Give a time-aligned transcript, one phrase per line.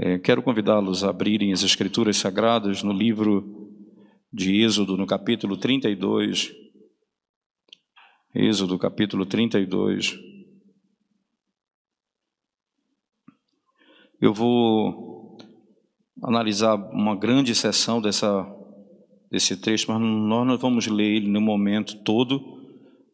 [0.00, 3.68] É, quero convidá-los a abrirem as Escrituras Sagradas no livro
[4.32, 6.54] de Êxodo, no capítulo 32.
[8.32, 10.16] Êxodo, capítulo 32.
[14.20, 15.36] Eu vou
[16.22, 18.46] analisar uma grande seção dessa,
[19.28, 22.62] desse texto, mas nós não vamos ler ele no momento todo,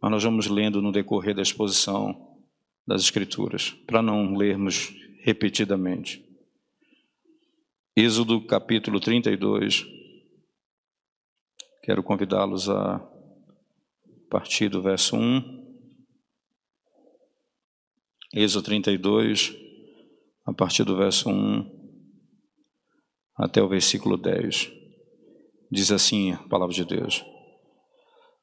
[0.03, 2.37] mas nós vamos lendo no decorrer da exposição
[2.87, 6.23] das Escrituras, para não lermos repetidamente.
[7.97, 9.87] Êxodo capítulo 32.
[11.80, 13.01] Quero convidá-los a
[14.29, 15.65] partir do verso 1.
[18.35, 19.55] Êxodo 32,
[20.45, 21.71] a partir do verso 1
[23.37, 24.73] até o versículo 10.
[25.71, 27.24] Diz assim a palavra de Deus.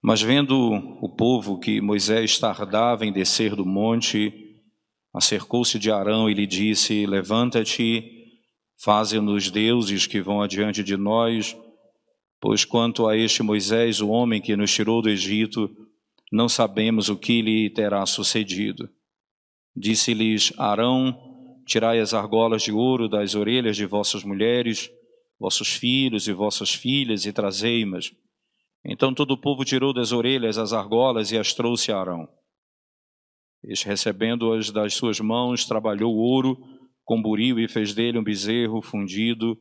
[0.02, 0.56] Mas vendo
[1.02, 4.64] o povo que Moisés tardava em descer do monte,
[5.14, 8.20] acercou-se de Arão e lhe disse: Levanta-te
[8.84, 11.56] Faze-nos deuses que vão adiante de nós,
[12.40, 15.70] pois quanto a este Moisés, o homem que nos tirou do Egito,
[16.32, 18.90] não sabemos o que lhe terá sucedido.
[19.76, 21.16] Disse-lhes Arão:
[21.68, 24.90] Tirai as argolas de ouro das orelhas de vossas mulheres,
[25.40, 28.12] vossos filhos e vossas filhas, e trazei-mas.
[28.84, 32.28] Então todo o povo tirou das orelhas as argolas e as trouxe a Arão.
[33.64, 38.81] Este, recebendo-as das suas mãos, trabalhou o ouro com buril e fez dele um bezerro
[38.81, 39.57] fundido.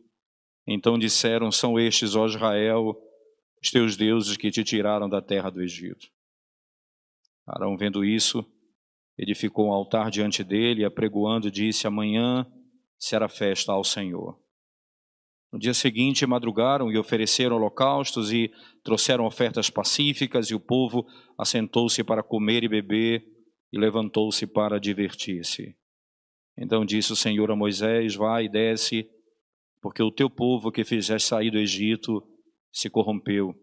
[0.66, 2.96] Então disseram: São estes, ó Israel,
[3.62, 6.08] os teus deuses que te tiraram da terra do Egito.
[7.46, 8.44] Arão, vendo isso,
[9.18, 12.46] edificou um altar diante dele, e apregoando, disse: Amanhã
[12.98, 14.38] será festa ao Senhor.
[15.52, 18.52] No dia seguinte, madrugaram e ofereceram holocaustos e
[18.84, 21.05] trouxeram ofertas pacíficas, e o povo
[21.36, 23.24] assentou-se para comer e beber,
[23.72, 25.77] e levantou-se para divertir-se.
[26.61, 29.08] Então disse o Senhor a Moisés: Vai e desce,
[29.80, 32.23] porque o teu povo que fizeste sair do Egito
[32.70, 33.55] se corrompeu.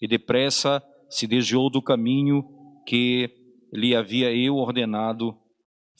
[0.00, 2.42] E depressa se desviou do caminho
[2.86, 3.28] que
[3.70, 5.36] lhe havia eu ordenado,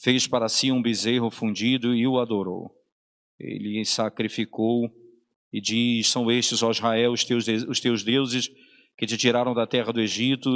[0.01, 2.71] fez para si um bezerro fundido e o adorou.
[3.39, 4.89] Ele sacrificou
[5.51, 8.49] e diz: São estes, ó Israel, os teus, os teus deuses
[8.97, 10.49] que te tiraram da terra do Egito.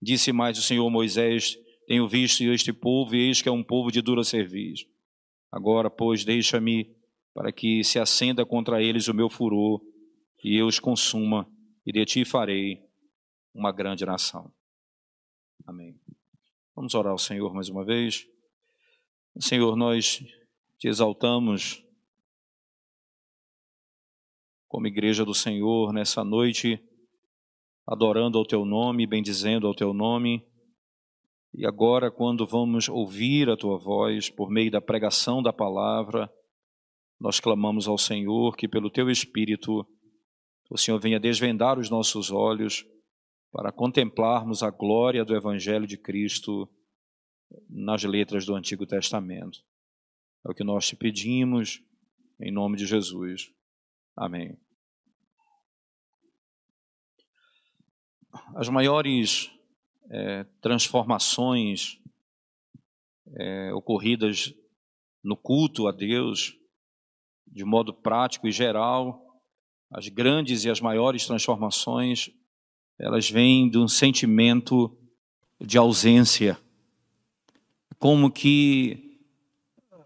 [0.00, 3.90] Disse mais o Senhor Moisés: Tenho visto este povo, e eis que é um povo
[3.90, 4.84] de dura serviço.
[5.50, 6.94] Agora, pois, deixa-me
[7.32, 9.80] para que se acenda contra eles o meu furor
[10.42, 11.50] e eu os consuma,
[11.84, 12.80] e de ti farei
[13.52, 14.52] uma grande nação.
[15.66, 15.98] Amém.
[16.74, 18.28] Vamos orar ao Senhor mais uma vez.
[19.40, 20.24] Senhor, nós
[20.78, 21.84] te exaltamos
[24.68, 26.82] como igreja do Senhor nessa noite,
[27.86, 30.46] adorando ao teu nome, bendizendo ao teu nome
[31.58, 36.30] e agora, quando vamos ouvir a tua voz por meio da pregação da palavra,
[37.18, 39.86] nós clamamos ao Senhor que, pelo teu Espírito,
[40.68, 42.84] o Senhor venha desvendar os nossos olhos
[43.50, 46.68] para contemplarmos a glória do Evangelho de Cristo
[47.70, 49.64] nas letras do Antigo Testamento.
[50.46, 51.82] É o que nós te pedimos,
[52.38, 53.50] em nome de Jesus.
[54.14, 54.58] Amém.
[58.54, 59.55] As maiores
[60.10, 61.98] é, transformações
[63.34, 64.54] é, ocorridas
[65.22, 66.56] no culto a Deus,
[67.46, 69.40] de modo prático e geral,
[69.90, 72.30] as grandes e as maiores transformações,
[72.98, 74.96] elas vêm de um sentimento
[75.60, 76.58] de ausência.
[77.98, 79.20] Como que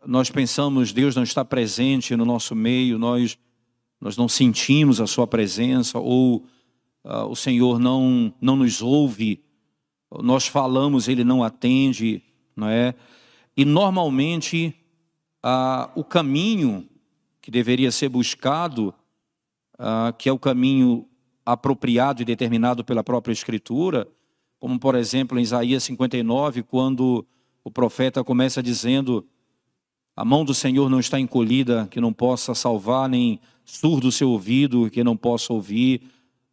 [0.06, 3.38] nós pensamos, Deus não está presente no nosso meio, nós,
[4.00, 6.46] nós não sentimos a Sua presença, ou
[7.04, 9.44] uh, o Senhor não, não nos ouve
[10.18, 12.22] nós falamos, ele não atende,
[12.56, 12.94] não é?
[13.56, 14.74] E normalmente
[15.42, 16.86] ah, o caminho
[17.40, 18.92] que deveria ser buscado,
[19.78, 21.06] ah, que é o caminho
[21.44, 24.06] apropriado e determinado pela própria Escritura,
[24.58, 27.26] como por exemplo em Isaías 59, quando
[27.64, 29.26] o profeta começa dizendo:
[30.16, 34.30] A mão do Senhor não está encolhida, que não possa salvar, nem surdo o seu
[34.30, 36.02] ouvido, que não possa ouvir,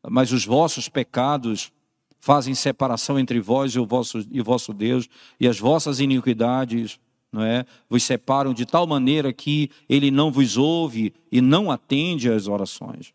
[0.10, 1.72] mas os vossos pecados
[2.20, 5.08] fazem separação entre vós e o vosso, e o vosso Deus,
[5.40, 7.00] e as vossas iniquidades
[7.32, 12.30] não é, vos separam de tal maneira que ele não vos ouve e não atende
[12.30, 13.14] às orações.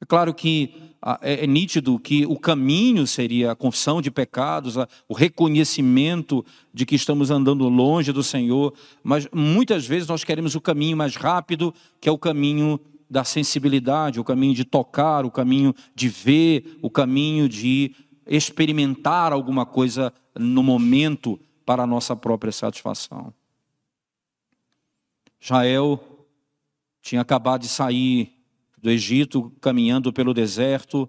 [0.00, 0.74] É claro que
[1.22, 4.76] é, é nítido que o caminho seria a confissão de pecados,
[5.08, 10.60] o reconhecimento de que estamos andando longe do Senhor, mas muitas vezes nós queremos o
[10.60, 15.74] caminho mais rápido, que é o caminho da sensibilidade, o caminho de tocar, o caminho
[15.94, 17.94] de ver, o caminho de
[18.26, 23.32] experimentar alguma coisa no momento para a nossa própria satisfação.
[25.40, 26.26] Israel
[27.00, 28.32] tinha acabado de sair
[28.78, 31.08] do Egito, caminhando pelo deserto,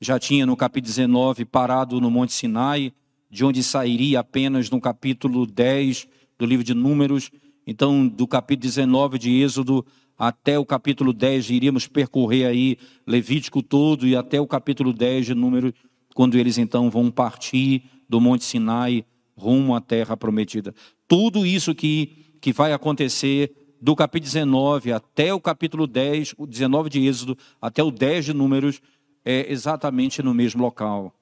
[0.00, 2.92] já tinha no capítulo 19 parado no Monte Sinai,
[3.30, 6.06] de onde sairia apenas no capítulo 10
[6.38, 7.30] do livro de Números.
[7.66, 9.84] Então, do capítulo 19 de Êxodo
[10.18, 15.34] até o capítulo 10, iríamos percorrer aí Levítico todo e até o capítulo 10 de
[15.34, 15.72] Números,
[16.14, 19.04] quando eles então vão partir do Monte Sinai
[19.36, 20.74] rumo à terra prometida.
[21.06, 26.88] Tudo isso que, que vai acontecer do capítulo 19 até o capítulo 10, o 19
[26.88, 28.80] de Êxodo, até o 10 de Números,
[29.24, 31.14] é exatamente no mesmo local.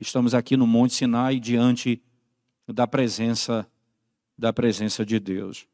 [0.00, 2.02] Estamos aqui no Monte Sinai diante
[2.66, 3.66] da presença
[4.36, 5.68] da presença de Deus.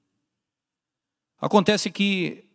[1.41, 2.48] Acontece que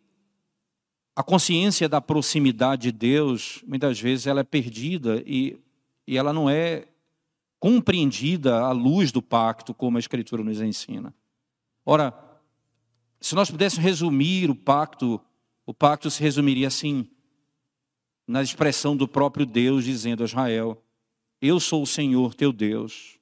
[1.16, 5.60] a consciência da proximidade de Deus, muitas vezes ela é perdida e,
[6.08, 6.88] e ela não é
[7.60, 11.14] compreendida à luz do pacto, como a Escritura nos ensina.
[11.86, 12.14] Ora,
[13.22, 15.22] se nós pudéssemos resumir o pacto,
[15.66, 17.08] o pacto se resumiria assim,
[18.28, 20.84] na expressão do próprio Deus dizendo a Israel:
[21.42, 23.20] Eu sou o Senhor teu Deus,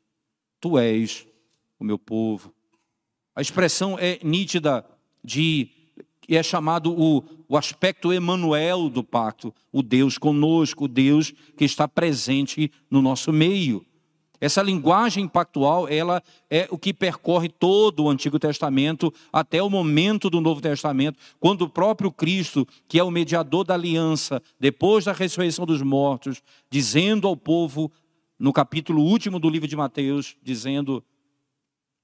[0.60, 1.28] tu és
[1.78, 2.54] o meu povo.
[3.36, 4.86] A expressão é nítida
[5.24, 5.70] de
[6.32, 11.66] que é chamado o, o aspecto Emanuel do pacto, o Deus conosco, o Deus que
[11.66, 13.86] está presente no nosso meio.
[14.40, 20.30] Essa linguagem pactual, ela é o que percorre todo o Antigo Testamento até o momento
[20.30, 25.12] do Novo Testamento, quando o próprio Cristo, que é o mediador da aliança, depois da
[25.12, 27.92] ressurreição dos mortos, dizendo ao povo,
[28.40, 31.04] no capítulo último do livro de Mateus, dizendo: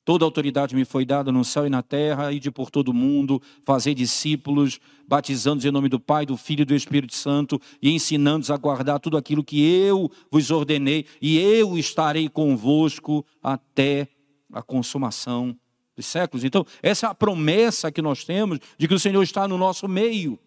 [0.07, 2.93] Toda autoridade me foi dada no céu e na terra, e de por todo o
[2.93, 7.91] mundo, fazer discípulos, batizando-os em nome do Pai, do Filho e do Espírito Santo, e
[7.91, 14.07] ensinando-os a guardar tudo aquilo que eu vos ordenei, e eu estarei convosco até
[14.53, 15.53] a consumação
[15.93, 16.45] dos séculos.
[16.45, 19.89] Então, essa é a promessa que nós temos de que o Senhor está no nosso
[19.89, 20.39] meio,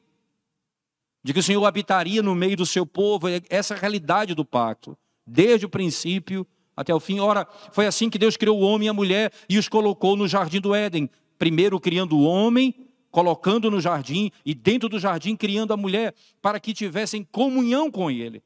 [1.23, 4.43] de que o Senhor habitaria no meio do seu povo, essa é a realidade do
[4.43, 4.97] pacto,
[5.27, 6.47] desde o princípio
[6.81, 7.21] até o fim.
[7.21, 10.27] Ora, foi assim que Deus criou o homem e a mulher e os colocou no
[10.27, 11.11] jardim do Éden.
[11.39, 12.75] Primeiro criando o homem,
[13.11, 18.11] colocando no jardim e dentro do jardim criando a mulher para que tivessem comunhão com
[18.11, 18.43] ele.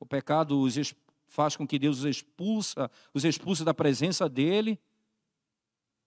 [0.00, 4.76] O pecado os faz com que Deus os expulsa, os expulsa da presença dele.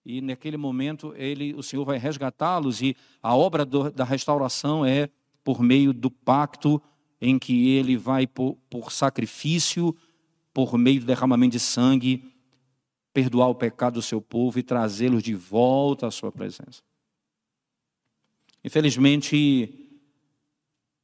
[0.06, 5.10] E naquele momento ele, o Senhor vai resgatá-los e a obra do, da restauração é
[5.46, 6.82] por meio do pacto
[7.22, 9.96] em que ele vai por, por sacrifício
[10.56, 12.32] por meio do derramamento de sangue,
[13.14, 16.82] perdoar o pecado do seu povo e trazê-los de volta à sua presença.
[18.64, 20.00] Infelizmente,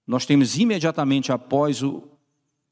[0.08, 2.02] nós temos imediatamente após o,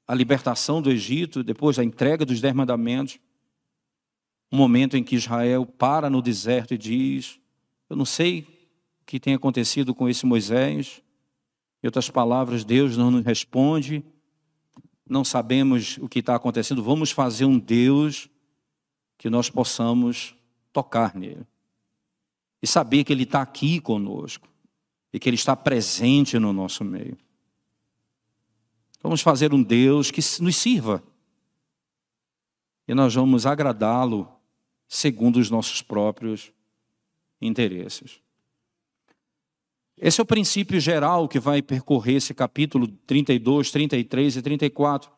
[0.08, 3.20] a libertação do Egito, depois da entrega dos dez mandamentos,
[4.50, 7.42] um momento em que Israel para no deserto e diz:
[7.90, 8.48] Eu não sei
[9.02, 11.04] o que tem acontecido com esse Moisés.
[11.84, 14.02] Em outras palavras, Deus não nos responde
[15.10, 18.30] não sabemos o que está acontecendo, vamos fazer um Deus
[19.18, 20.36] que nós possamos
[20.72, 21.46] tocar nele.
[22.62, 24.48] E saber que ele está aqui conosco
[25.12, 27.18] e que ele está presente no nosso meio.
[29.02, 31.02] Vamos fazer um Deus que nos sirva.
[32.88, 34.30] E nós vamos agradá-lo
[34.88, 36.52] segundo os nossos próprios
[37.42, 38.22] interesses.
[40.02, 45.12] Esse é o princípio geral que vai percorrer esse capítulo 32, 33 e 34.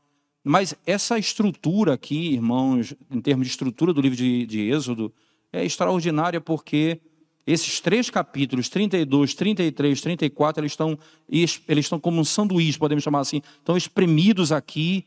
[0.44, 5.14] Mas essa estrutura aqui, irmãos, em termos de estrutura do livro de, de Êxodo,
[5.54, 7.00] é extraordinária porque
[7.46, 10.98] esses três capítulos, 32, 33, 34, eles estão,
[11.30, 15.06] eles estão como um sanduíche, podemos chamar assim, estão espremidos aqui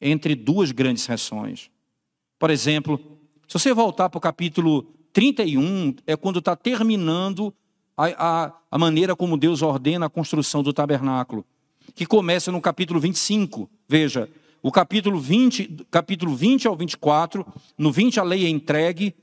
[0.00, 1.70] entre duas grandes sessões.
[2.38, 2.98] Por exemplo,
[3.46, 7.52] se você voltar para o capítulo 31, é quando está terminando
[7.96, 11.44] a, a, a maneira como Deus ordena a construção do tabernáculo,
[11.94, 13.70] que começa no capítulo 25.
[13.88, 14.28] Veja,
[14.62, 17.46] o capítulo 20, capítulo 20 ao 24,
[17.78, 19.14] no 20 a lei é entregue,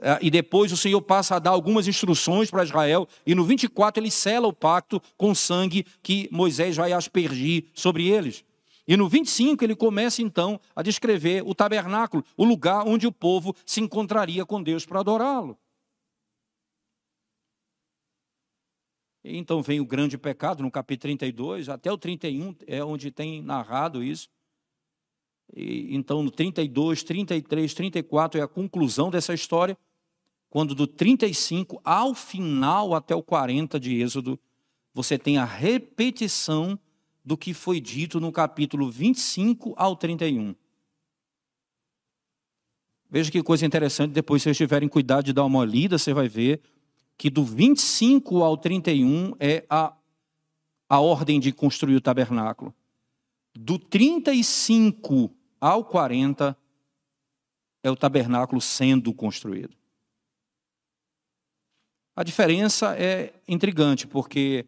[0.00, 4.02] eh, e depois o Senhor passa a dar algumas instruções para Israel, e no 24
[4.02, 8.44] ele sela o pacto com sangue que Moisés vai aspergir sobre eles.
[8.86, 13.54] E no 25 ele começa então a descrever o tabernáculo, o lugar onde o povo
[13.64, 15.58] se encontraria com Deus para adorá-lo.
[19.24, 24.02] Então vem o grande pecado no capítulo 32, até o 31 é onde tem narrado
[24.02, 24.28] isso.
[25.54, 29.76] E, então no 32, 33, 34 é a conclusão dessa história,
[30.50, 34.38] quando do 35 ao final até o 40 de Êxodo,
[34.94, 36.78] você tem a repetição
[37.24, 40.54] do que foi dito no capítulo 25 ao 31.
[43.10, 46.28] Veja que coisa interessante, depois se vocês tiverem cuidado de dar uma lida, você vai
[46.28, 46.60] ver
[47.18, 49.92] que do 25 ao 31 é a,
[50.88, 52.72] a ordem de construir o tabernáculo.
[53.52, 55.28] Do 35
[55.60, 56.56] ao 40
[57.82, 59.76] é o tabernáculo sendo construído.
[62.14, 64.66] A diferença é intrigante, porque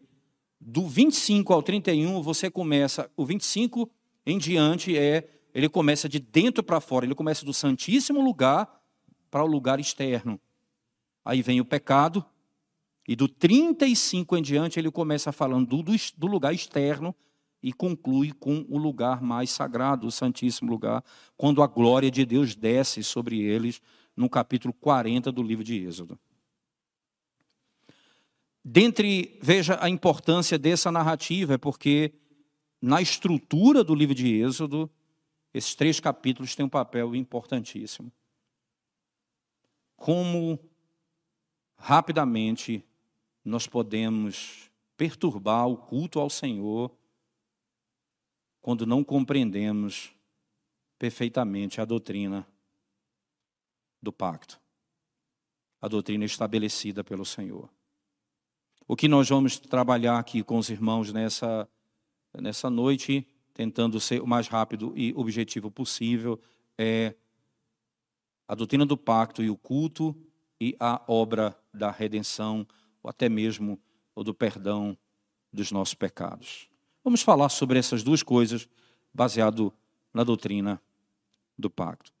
[0.59, 3.89] do 25 ao 31 você começa, o 25
[4.25, 8.81] em diante é, ele começa de dentro para fora, ele começa do santíssimo lugar
[9.29, 10.39] para o lugar externo.
[11.23, 12.25] Aí vem o pecado,
[13.07, 17.15] e do 35 em diante ele começa falando do, do lugar externo
[17.61, 21.03] e conclui com o lugar mais sagrado, o Santíssimo Lugar,
[21.37, 23.81] quando a glória de Deus desce sobre eles,
[24.15, 26.19] no capítulo 40 do livro de Êxodo.
[28.63, 32.13] Dentre, veja a importância dessa narrativa, é porque
[32.81, 34.89] na estrutura do livro de Êxodo,
[35.53, 38.11] esses três capítulos têm um papel importantíssimo.
[39.95, 40.59] Como
[41.75, 42.83] rapidamente
[43.43, 46.91] nós podemos perturbar o culto ao Senhor
[48.61, 50.13] quando não compreendemos
[50.99, 52.47] perfeitamente a doutrina
[54.01, 54.59] do pacto,
[55.81, 57.69] a doutrina estabelecida pelo Senhor.
[58.87, 61.67] O que nós vamos trabalhar aqui com os irmãos nessa,
[62.39, 66.39] nessa noite, tentando ser o mais rápido e objetivo possível,
[66.77, 67.15] é
[68.47, 70.15] a doutrina do pacto e o culto
[70.59, 72.67] e a obra da redenção,
[73.03, 73.79] ou até mesmo
[74.15, 74.97] o do perdão
[75.51, 76.67] dos nossos pecados.
[77.03, 78.67] Vamos falar sobre essas duas coisas
[79.13, 79.73] baseado
[80.13, 80.81] na doutrina
[81.57, 82.11] do pacto.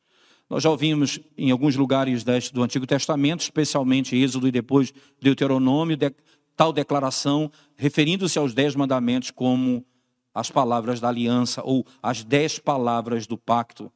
[0.49, 6.13] Nós já ouvimos em alguns lugares do Antigo Testamento, especialmente Êxodo e depois Deuteronômio, de,
[6.55, 9.85] tal declaração referindo-se aos dez mandamentos como
[10.33, 13.91] as palavras da aliança ou as dez palavras do pacto.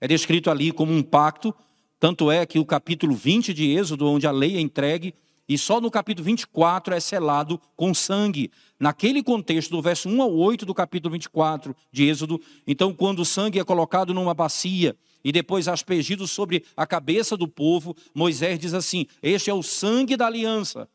[0.00, 1.54] É descrito ali como um pacto,
[1.98, 5.14] tanto é que o capítulo 20 de Êxodo, onde a lei é entregue,
[5.48, 8.50] e só no capítulo 24 é selado com sangue.
[8.78, 13.24] Naquele contexto, do verso 1 ao 8 do capítulo 24 de Êxodo, então, quando o
[13.24, 18.74] sangue é colocado numa bacia e depois aspergido sobre a cabeça do povo, Moisés diz
[18.74, 20.86] assim: Este é o sangue da aliança.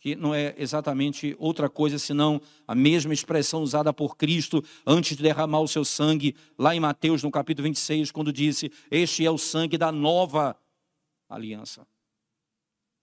[0.00, 5.22] Que não é exatamente outra coisa senão a mesma expressão usada por Cristo antes de
[5.22, 9.38] derramar o seu sangue, lá em Mateus, no capítulo 26, quando disse: Este é o
[9.38, 10.63] sangue da nova aliança.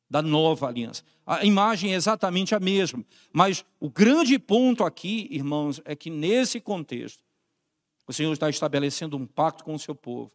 [0.09, 1.03] Da nova aliança.
[1.25, 3.05] A imagem é exatamente a mesma.
[3.31, 7.23] Mas o grande ponto aqui, irmãos, é que nesse contexto,
[8.07, 10.33] o Senhor está estabelecendo um pacto com o seu povo,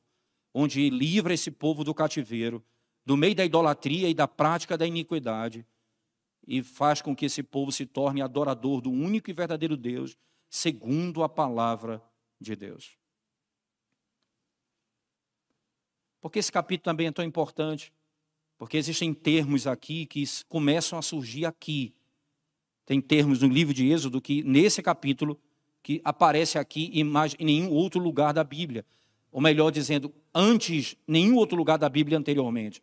[0.55, 2.65] onde livra esse povo do cativeiro,
[3.05, 5.67] do meio da idolatria e da prática da iniquidade,
[6.47, 10.17] e faz com que esse povo se torne adorador do único e verdadeiro Deus,
[10.49, 12.03] segundo a palavra
[12.41, 12.97] de Deus.
[16.27, 17.93] Porque esse capítulo também é tão importante?
[18.59, 21.95] Porque existem termos aqui que começam a surgir aqui.
[22.85, 25.39] Tem termos no livro de Êxodo que, nesse capítulo,
[25.85, 27.05] que aparece aqui em,
[27.39, 28.85] nenhum outro lugar da Bíblia.
[29.31, 32.83] Ou melhor dizendo, antes, nenhum outro lugar da Bíblia anteriormente.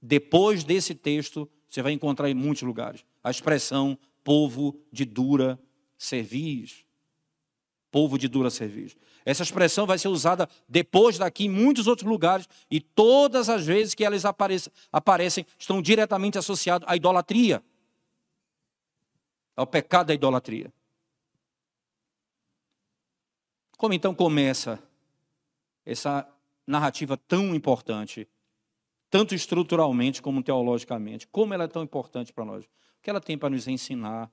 [0.00, 5.58] Depois desse texto, você vai encontrar em muitos lugares a expressão povo de dura
[5.98, 6.84] cerviz
[7.94, 8.96] povo de dura serviço.
[9.24, 13.94] Essa expressão vai ser usada depois daqui em muitos outros lugares e todas as vezes
[13.94, 17.62] que elas aparecem, aparecem estão diretamente associadas à idolatria,
[19.56, 20.72] ao pecado da idolatria.
[23.78, 24.82] Como então começa
[25.86, 26.28] essa
[26.66, 28.28] narrativa tão importante,
[29.08, 31.26] tanto estruturalmente como teologicamente?
[31.28, 32.64] Como ela é tão importante para nós?
[32.64, 32.68] O
[33.02, 34.30] que ela tem para nos ensinar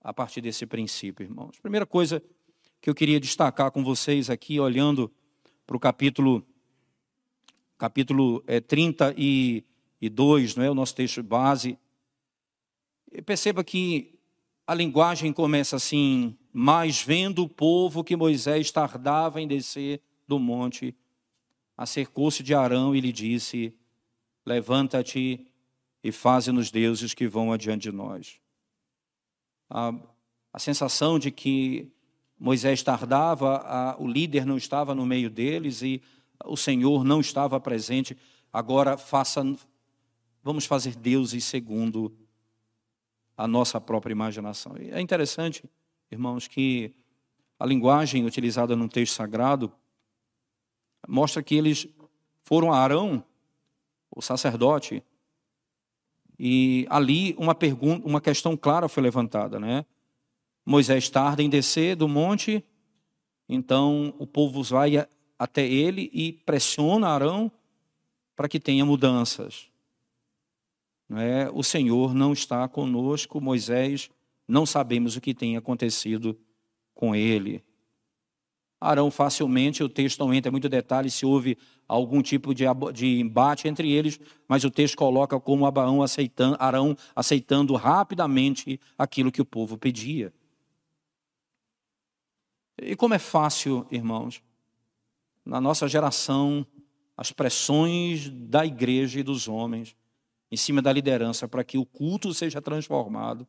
[0.00, 1.58] a partir desse princípio, irmãos?
[1.60, 2.22] Primeira coisa
[2.86, 5.12] que eu queria destacar com vocês aqui, olhando
[5.66, 6.46] para o capítulo,
[7.76, 10.70] capítulo é, 32, não é?
[10.70, 11.76] o nosso texto base.
[13.24, 14.16] Perceba que
[14.64, 20.94] a linguagem começa assim: Mas vendo o povo que Moisés tardava em descer do monte,
[21.76, 23.74] acercou-se de Arão e lhe disse:
[24.44, 25.44] Levanta-te
[26.04, 28.40] e faze-nos deuses que vão adiante de nós.
[29.68, 29.92] A,
[30.52, 31.92] a sensação de que
[32.38, 36.02] Moisés tardava, a, o líder não estava no meio deles e
[36.44, 38.16] o Senhor não estava presente.
[38.52, 39.42] Agora faça,
[40.42, 42.14] vamos fazer deuses segundo
[43.36, 44.74] a nossa própria imaginação.
[44.76, 45.64] é interessante,
[46.10, 46.94] irmãos, que
[47.58, 49.72] a linguagem utilizada no texto sagrado
[51.08, 51.86] mostra que eles
[52.42, 53.24] foram a Arão,
[54.10, 55.02] o sacerdote,
[56.38, 59.86] e ali uma pergunta, uma questão clara foi levantada, né?
[60.66, 62.62] Moisés tarda em descer do monte,
[63.48, 65.06] então o povo vai
[65.38, 67.50] até ele e pressiona Arão
[68.34, 69.68] para que tenha mudanças.
[71.08, 71.48] Não é?
[71.52, 74.10] O Senhor não está conosco, Moisés,
[74.48, 76.36] não sabemos o que tem acontecido
[76.92, 77.62] com ele.
[78.80, 81.56] Arão facilmente, o texto não entra em muito detalhe se houve
[81.88, 84.18] algum tipo de, de embate entre eles,
[84.48, 90.32] mas o texto coloca como Abraão aceitando, Arão aceitando rapidamente aquilo que o povo pedia.
[92.80, 94.42] E como é fácil, irmãos,
[95.44, 96.66] na nossa geração,
[97.16, 99.96] as pressões da igreja e dos homens
[100.50, 103.46] em cima da liderança para que o culto seja transformado,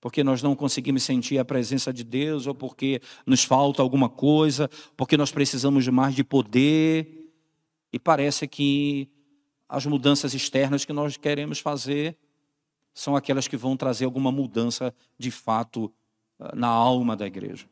[0.00, 4.68] porque nós não conseguimos sentir a presença de Deus, ou porque nos falta alguma coisa,
[4.96, 7.30] porque nós precisamos de mais de poder,
[7.92, 9.08] e parece que
[9.68, 12.16] as mudanças externas que nós queremos fazer
[12.92, 15.92] são aquelas que vão trazer alguma mudança de fato
[16.38, 17.66] ah, na alma da igreja.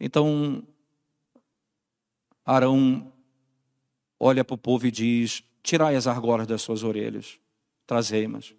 [0.00, 0.62] Então,
[2.44, 3.12] Arão
[4.18, 7.38] olha para o povo e diz: Tirai as argolas das suas orelhas,
[7.86, 8.54] trazei-mas.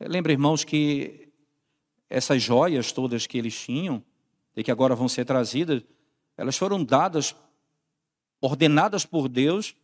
[0.00, 1.28] Lembra, irmãos, que
[2.08, 4.02] essas joias todas que eles tinham,
[4.56, 5.82] e que agora vão ser trazidas,
[6.36, 7.34] elas foram dadas,
[8.40, 9.74] ordenadas por Deus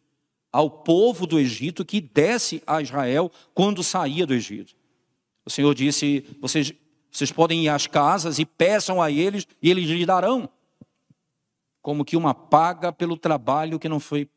[0.52, 4.74] ao povo do Egito que desce a Israel quando saía do Egito.
[5.44, 6.72] O Senhor disse: vocês
[7.10, 10.48] vocês podem ir às casas e peçam a eles e eles lhe darão.
[11.82, 14.28] Como que uma paga pelo trabalho que não foi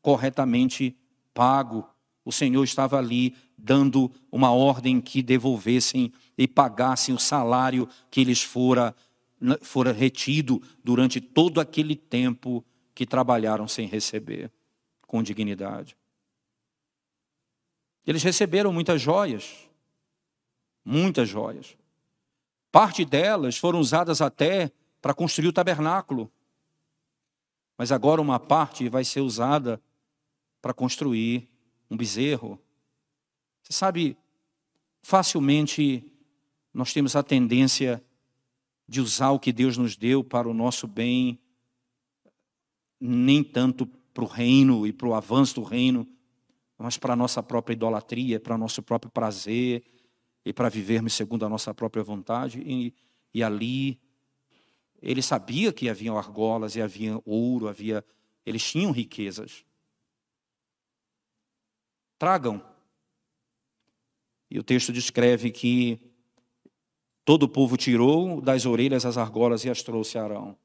[0.00, 0.96] corretamente
[1.32, 1.88] pago.
[2.24, 8.42] O Senhor estava ali dando uma ordem que devolvessem e pagassem o salário que lhes
[8.42, 8.94] fora,
[9.62, 12.64] fora retido durante todo aquele tempo
[12.94, 14.50] que trabalharam sem receber,
[15.06, 15.96] com dignidade.
[18.06, 19.68] Eles receberam muitas joias,
[20.84, 21.76] muitas joias.
[22.74, 26.28] Parte delas foram usadas até para construir o tabernáculo.
[27.78, 29.80] Mas agora uma parte vai ser usada
[30.60, 31.48] para construir
[31.88, 32.58] um bezerro.
[33.62, 34.18] Você sabe,
[35.04, 36.04] facilmente
[36.72, 38.02] nós temos a tendência
[38.88, 41.38] de usar o que Deus nos deu para o nosso bem,
[42.98, 46.08] nem tanto para o reino e para o avanço do reino,
[46.76, 49.84] mas para a nossa própria idolatria, para o nosso próprio prazer,
[50.44, 52.60] e para vivermos segundo a nossa própria vontade.
[52.60, 52.94] E,
[53.32, 54.00] e ali
[55.00, 58.04] ele sabia que havia argolas e havia ouro, havia
[58.44, 59.64] eles tinham riquezas.
[62.18, 62.64] Tragam.
[64.50, 65.98] E o texto descreve que
[67.24, 70.56] todo o povo tirou das orelhas as argolas e as trouxe a Arão.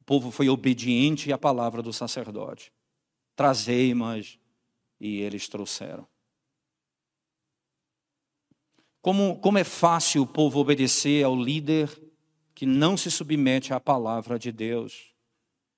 [0.00, 2.72] O povo foi obediente à palavra do sacerdote.
[3.34, 4.38] Trazei, mas
[4.98, 6.08] e eles trouxeram.
[9.06, 11.88] Como, como é fácil o povo obedecer ao líder
[12.52, 15.14] que não se submete à palavra de Deus.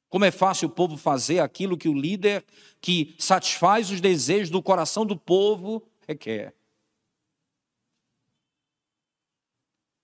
[0.09, 2.43] Como é fácil o povo fazer aquilo que o líder
[2.81, 6.55] que satisfaz os desejos do coração do povo requer.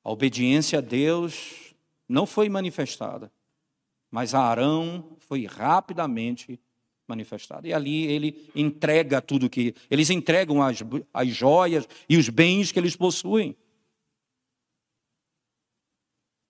[0.03, 1.75] A obediência a Deus
[2.07, 3.33] não foi manifestada,
[4.11, 6.61] mas a Arão foi rapidamente
[7.07, 7.67] manifestado.
[7.67, 9.75] E ali ele entrega tudo que.
[9.91, 13.57] Eles entregam as, as joias e os bens que eles possuem.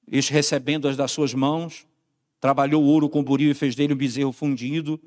[0.07, 1.87] Eles recebendo-as das suas mãos,
[2.40, 5.01] trabalhou o ouro com buril e fez dele um bezerro fundido.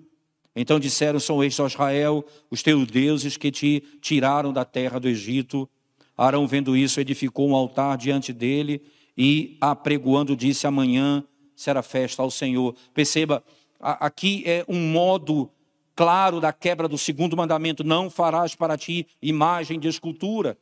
[0.55, 5.07] Então disseram: São estes, ó Israel, os teus deuses que te tiraram da terra do
[5.07, 5.69] Egito.
[6.17, 8.81] Arão, vendo isso, edificou um altar diante dele
[9.15, 11.23] e, apregoando, disse: Amanhã
[11.55, 12.75] será festa ao Senhor.
[12.93, 13.43] Perceba,
[13.79, 15.51] aqui é um modo
[15.95, 20.57] claro da quebra do segundo mandamento: não farás para ti imagem de escultura.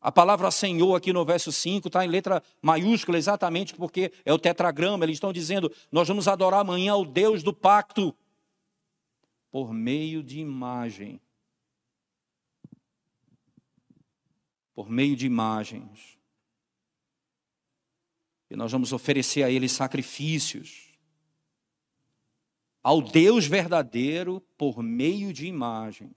[0.00, 4.38] A palavra Senhor aqui no verso 5 está em letra maiúscula exatamente porque é o
[4.38, 5.04] tetragrama.
[5.04, 8.14] Eles estão dizendo: nós vamos adorar amanhã o Deus do pacto
[9.50, 11.20] por meio de imagem.
[14.74, 16.18] Por meio de imagens.
[18.48, 20.89] E nós vamos oferecer a Ele sacrifícios
[22.82, 26.16] ao Deus verdadeiro por meio de imagens.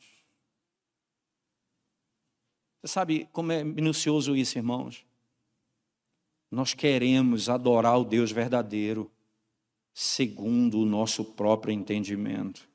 [2.82, 5.06] Você sabe como é minucioso isso, irmãos?
[6.50, 9.12] Nós queremos adorar o Deus verdadeiro
[9.94, 12.68] segundo o nosso próprio entendimento,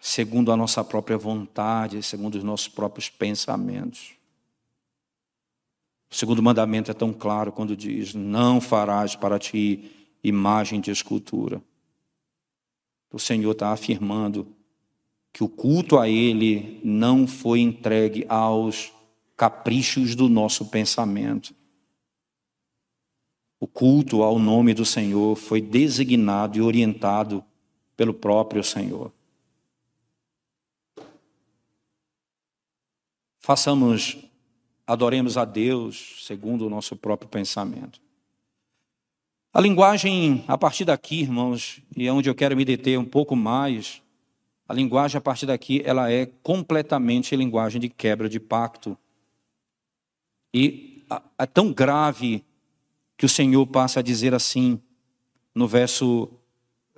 [0.00, 4.14] segundo a nossa própria vontade, segundo os nossos próprios pensamentos.
[6.10, 9.90] O segundo mandamento é tão claro quando diz: Não farás para ti
[10.22, 11.62] imagem de escultura
[13.14, 14.46] o Senhor está afirmando
[15.32, 18.92] que o culto a Ele não foi entregue aos
[19.36, 21.54] caprichos do nosso pensamento.
[23.58, 27.44] O culto ao nome do Senhor foi designado e orientado
[27.96, 29.10] pelo próprio Senhor.
[33.44, 34.16] façamos,
[34.86, 38.00] adoremos a Deus segundo o nosso próprio pensamento.
[39.56, 43.36] A linguagem, a partir daqui, irmãos, e é onde eu quero me deter um pouco
[43.36, 44.02] mais,
[44.68, 48.98] a linguagem, a partir daqui, ela é completamente linguagem de quebra de pacto.
[50.52, 51.06] E
[51.38, 52.44] é tão grave
[53.16, 54.80] que o Senhor passa a dizer assim,
[55.54, 56.32] no verso.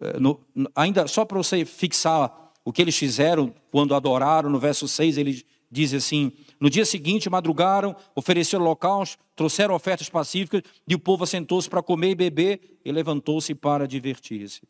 [0.00, 0.40] Eh, no,
[0.74, 5.44] ainda só para você fixar o que eles fizeram quando adoraram, no verso 6, ele
[5.76, 11.68] diz assim: No dia seguinte, madrugaram, ofereceram holocausto, trouxeram ofertas pacíficas, e o povo assentou-se
[11.68, 14.62] para comer e beber, e levantou-se para divertir-se.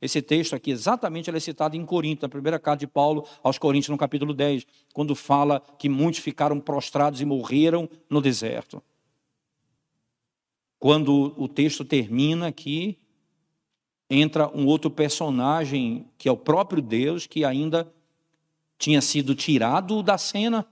[0.00, 3.58] Esse texto aqui, exatamente, ele é citado em Corinto, na primeira carta de Paulo aos
[3.58, 8.82] Coríntios, no capítulo 10, quando fala que muitos ficaram prostrados e morreram no deserto.
[10.78, 12.98] Quando o texto termina aqui,
[14.08, 17.90] entra um outro personagem, que é o próprio Deus, que ainda
[18.78, 20.66] tinha sido tirado da cena.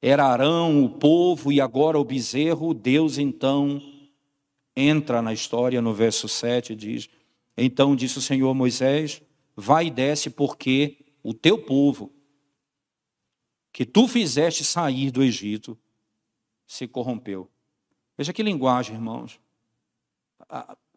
[0.00, 2.74] Era Arão, o povo, e agora o bezerro.
[2.74, 3.80] Deus então
[4.76, 7.08] entra na história no verso 7 diz:
[7.56, 9.22] Então disse o Senhor Moisés:
[9.56, 12.12] Vai e desce, porque o teu povo,
[13.72, 15.76] que tu fizeste sair do Egito,
[16.66, 17.50] se corrompeu.
[18.16, 19.40] Veja que linguagem, irmãos.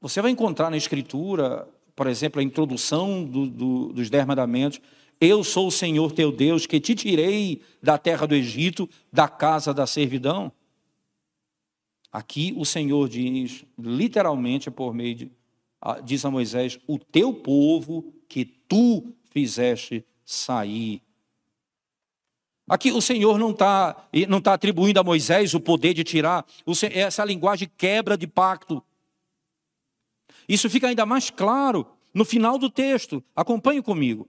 [0.01, 1.67] Você vai encontrar na Escritura,
[1.99, 4.79] por exemplo, a introdução do, do, dos Dez Mandamentos.
[5.19, 9.73] Eu sou o Senhor teu Deus, que te tirei da terra do Egito, da casa
[9.73, 10.49] da servidão.
[12.09, 15.31] Aqui o Senhor diz, literalmente por meio de,
[16.05, 21.01] diz a Moisés, o teu povo que tu fizeste sair.
[22.69, 26.45] Aqui o Senhor não está não tá atribuindo a Moisés o poder de tirar,
[26.93, 28.81] essa linguagem quebra de pacto.
[30.49, 34.27] Isso fica ainda mais claro no final do texto, acompanhe comigo.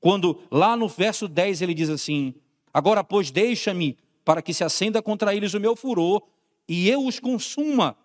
[0.00, 2.34] Quando lá no verso 10 ele diz assim:
[2.74, 6.20] Agora, pois, deixa-me para que se acenda contra eles o meu furor
[6.68, 7.96] e eu os consuma,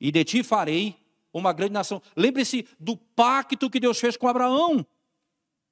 [0.00, 0.96] e de ti farei
[1.32, 2.00] uma grande nação.
[2.16, 4.86] Lembre-se do pacto que Deus fez com Abraão.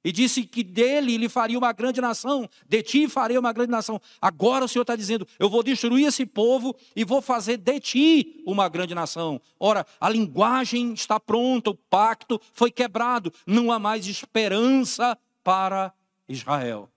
[0.03, 4.01] E disse que dele ele faria uma grande nação, de ti farei uma grande nação.
[4.19, 8.43] Agora o Senhor está dizendo: eu vou destruir esse povo e vou fazer de ti
[8.45, 9.39] uma grande nação.
[9.59, 15.93] Ora, a linguagem está pronta, o pacto foi quebrado, não há mais esperança para
[16.27, 16.89] Israel.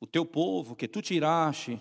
[0.00, 1.80] o teu povo que tu tiraste,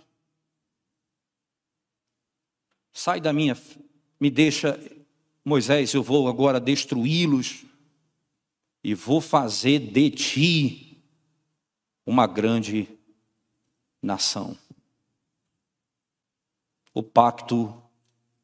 [2.92, 3.56] sai da minha,
[4.20, 4.80] me deixa,
[5.48, 7.64] Moisés, eu vou agora destruí-los
[8.84, 11.02] e vou fazer de ti
[12.06, 12.86] uma grande
[14.02, 14.58] nação.
[16.94, 17.82] O pacto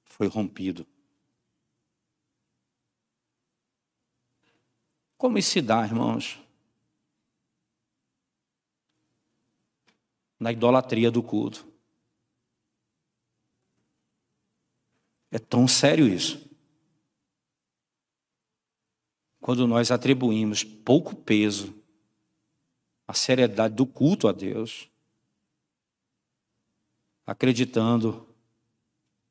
[0.05, 0.87] foi rompido.
[5.17, 6.39] Como isso se dá, irmãos?
[10.43, 11.65] na idolatria do culto.
[15.31, 16.52] É tão sério isso.
[19.43, 21.75] Quando nós atribuímos pouco peso
[23.05, 24.89] à seriedade do culto a Deus,
[27.27, 28.25] acreditando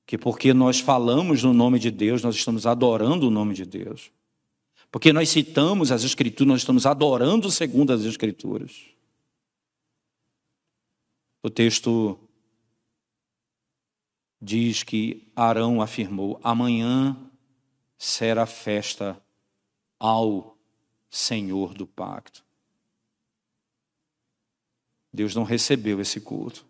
[0.05, 4.13] que porque nós falamos no nome de Deus, nós estamos adorando o nome de Deus.
[4.91, 8.85] Porque nós citamos as Escrituras, nós estamos adorando segundo as Escrituras.
[11.43, 12.19] O texto
[14.39, 17.17] diz que Arão afirmou: amanhã
[17.97, 19.19] será festa
[20.03, 20.59] ao
[21.09, 22.45] Senhor do pacto.
[25.13, 26.67] Deus não recebeu esse culto,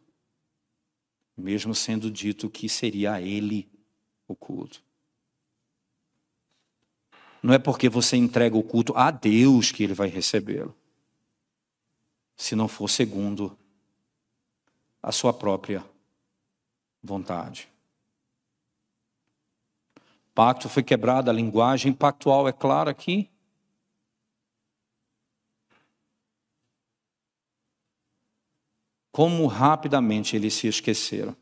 [1.35, 3.67] mesmo sendo dito que seria a Ele
[4.29, 4.83] o culto.
[7.43, 10.77] Não é porque você entrega o culto a Deus que Ele vai recebê-lo,
[12.37, 13.59] se não for segundo
[15.03, 15.83] a sua própria
[17.03, 17.72] vontade.
[20.35, 23.29] Pacto foi quebrado, a linguagem pactual é clara aqui.
[29.11, 31.37] Como rapidamente eles se esqueceram.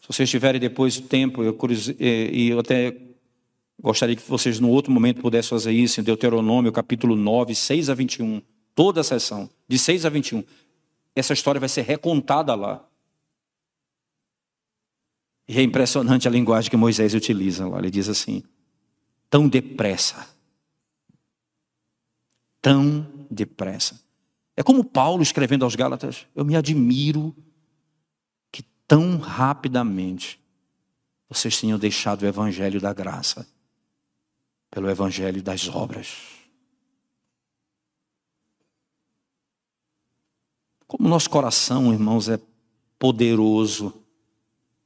[0.00, 1.56] Se vocês tiverem depois tempo, eu,
[1.98, 2.94] e eu até
[3.80, 7.94] gostaria que vocês, no outro momento, pudessem fazer isso em Deuteronômio, capítulo 9, 6 a
[7.94, 8.42] 21.
[8.74, 10.44] Toda a sessão, de 6 a 21
[11.14, 12.84] essa história vai ser recontada lá.
[15.48, 17.78] E é impressionante a linguagem que Moisés utiliza lá.
[17.78, 18.42] Ele diz assim:
[19.28, 20.28] tão depressa.
[22.60, 24.00] Tão depressa.
[24.56, 27.34] É como Paulo escrevendo aos Gálatas: eu me admiro
[28.50, 30.40] que tão rapidamente
[31.28, 33.46] vocês tenham deixado o evangelho da graça
[34.70, 36.16] pelo evangelho das obras.
[40.86, 42.38] Como nosso coração, irmãos, é
[42.98, 44.01] poderoso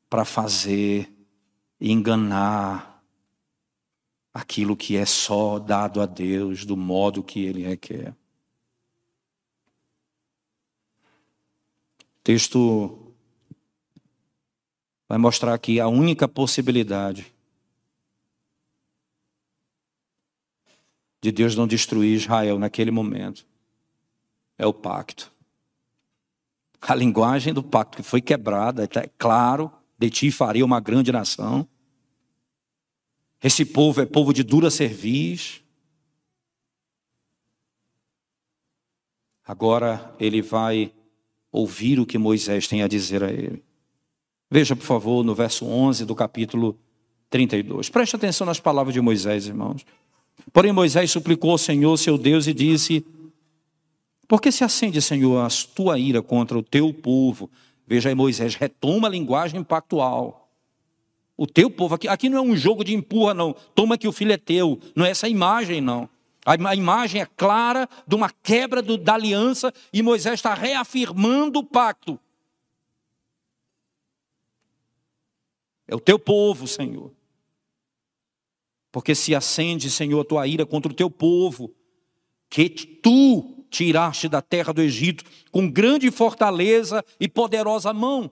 [0.09, 1.13] para fazer
[1.81, 3.05] e enganar
[4.33, 8.15] aquilo que é só dado a Deus do modo que Ele requer.
[12.01, 13.15] O texto
[15.09, 17.35] vai mostrar aqui a única possibilidade
[21.21, 23.47] de Deus não destruir Israel naquele momento
[24.59, 25.33] é o pacto.
[26.81, 31.67] A linguagem do pacto que foi quebrada, é claro, de ti faria uma grande nação.
[33.43, 35.63] Esse povo é povo de dura cerviz.
[39.45, 40.93] Agora ele vai
[41.53, 43.63] ouvir o que Moisés tem a dizer a ele.
[44.51, 46.79] Veja, por favor, no verso 11 do capítulo
[47.31, 47.89] 32.
[47.89, 49.85] Preste atenção nas palavras de Moisés, irmãos.
[50.53, 53.05] Porém, Moisés suplicou ao Senhor, seu Deus, e disse:
[54.29, 57.51] Por que se acende, Senhor, a tua ira contra o teu povo?
[57.87, 60.51] Veja aí, Moisés retoma a linguagem pactual.
[61.37, 63.53] O teu povo, aqui, aqui não é um jogo de empurra, não.
[63.75, 64.81] Toma que o filho é teu.
[64.95, 66.09] Não é essa imagem, não.
[66.45, 71.65] A, imagem é clara de uma quebra do, da aliança e Moisés está reafirmando o
[71.65, 72.19] pacto.
[75.89, 77.13] É o teu povo, Senhor.
[78.91, 81.75] Porque se acende, Senhor, a tua ira contra o teu povo,
[82.49, 88.31] que tu tiraste da terra do Egito com grande fortaleza e poderosa mão.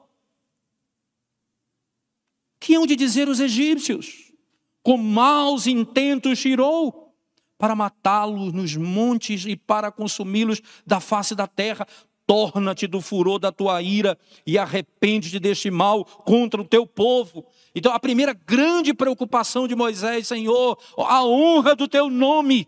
[2.59, 4.33] Que hão de dizer os egípcios?
[4.83, 7.15] Com maus intentos tirou
[7.59, 11.87] para matá-los nos montes e para consumi-los da face da terra.
[12.27, 17.45] Torna-te do furor da tua ira e arrepende-te deste mal contra o teu povo.
[17.75, 22.67] Então, a primeira grande preocupação de Moisés, Senhor, a honra do teu nome.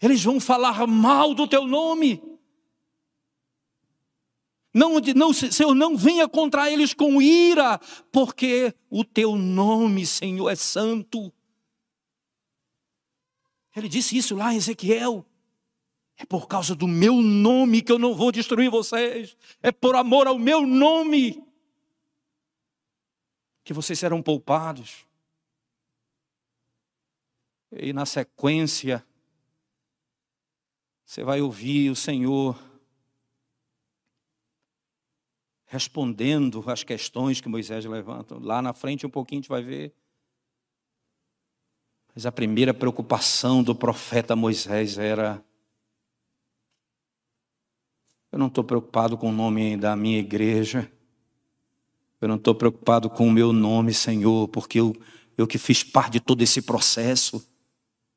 [0.00, 2.22] Eles vão falar mal do teu nome.
[4.72, 7.78] Não, não, Senhor, não venha contra eles com ira,
[8.12, 11.32] porque o teu nome, Senhor, é santo.
[13.74, 15.26] Ele disse isso lá em Ezequiel.
[16.16, 19.36] É por causa do meu nome que eu não vou destruir vocês.
[19.62, 21.42] É por amor ao meu nome
[23.64, 25.06] que vocês serão poupados.
[27.72, 29.04] E na sequência,
[31.10, 32.56] você vai ouvir o Senhor
[35.66, 38.38] respondendo às questões que Moisés levanta.
[38.40, 39.92] Lá na frente, um pouquinho, a gente vai ver.
[42.14, 45.44] Mas a primeira preocupação do profeta Moisés era:
[48.30, 50.88] eu não estou preocupado com o nome da minha igreja,
[52.20, 54.94] eu não estou preocupado com o meu nome, Senhor, porque eu,
[55.36, 57.44] eu que fiz parte de todo esse processo,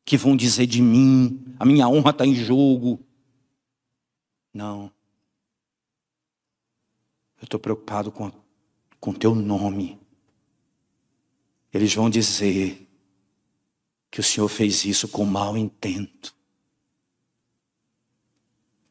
[0.06, 3.00] que vão dizer de mim, a minha honra está em jogo.
[4.54, 4.92] Não.
[7.42, 8.32] Eu estou preocupado com
[9.06, 10.00] o teu nome.
[11.74, 12.88] Eles vão dizer
[14.12, 16.36] que o Senhor fez isso com mau intento.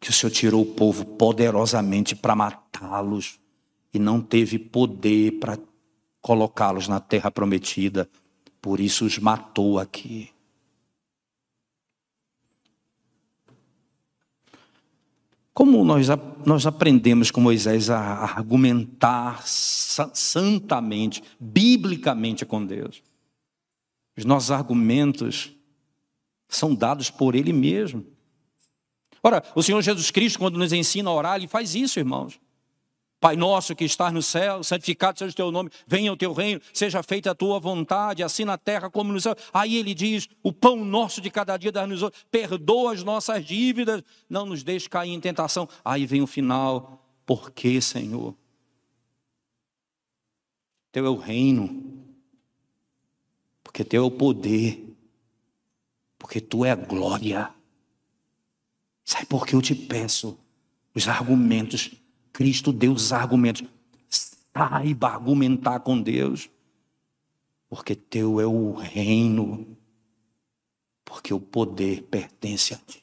[0.01, 3.39] Que o Senhor tirou o povo poderosamente para matá-los
[3.95, 5.59] e não teve poder para
[6.21, 8.11] colocá-los na terra prometida.
[8.61, 10.32] Por isso os matou aqui.
[15.55, 16.09] Como nós,
[16.47, 23.03] nós aprendemos com Moisés a argumentar santamente, biblicamente com Deus?
[24.17, 25.53] Os nossos argumentos
[26.49, 28.07] são dados por Ele mesmo.
[29.23, 32.41] Ora, o Senhor Jesus Cristo, quando nos ensina a orar, Ele faz isso, irmãos.
[33.23, 36.61] Pai nosso que estás no céu, santificado seja o teu nome, venha o teu reino,
[36.75, 39.37] seja feita a tua vontade, assim na terra como no céu.
[39.53, 44.03] Aí ele diz: o pão nosso de cada dia dá-nos hoje, perdoa as nossas dívidas,
[44.29, 45.69] não nos deixe cair em tentação.
[45.85, 48.35] Aí vem o final: por que, Senhor?
[50.91, 52.05] Teu é o reino,
[53.63, 54.85] porque teu é o poder,
[56.19, 57.55] porque tu é a glória.
[59.05, 60.37] Sabe por que eu te peço
[60.93, 62.02] os argumentos
[62.33, 63.63] Cristo deu os argumentos.
[64.09, 66.51] Saiba argumentar com Deus,
[67.69, 69.77] porque teu é o reino,
[71.05, 73.03] porque o poder pertence a ti,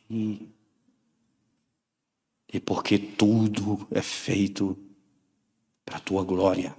[2.51, 4.77] e porque tudo é feito
[5.85, 6.75] para a tua glória.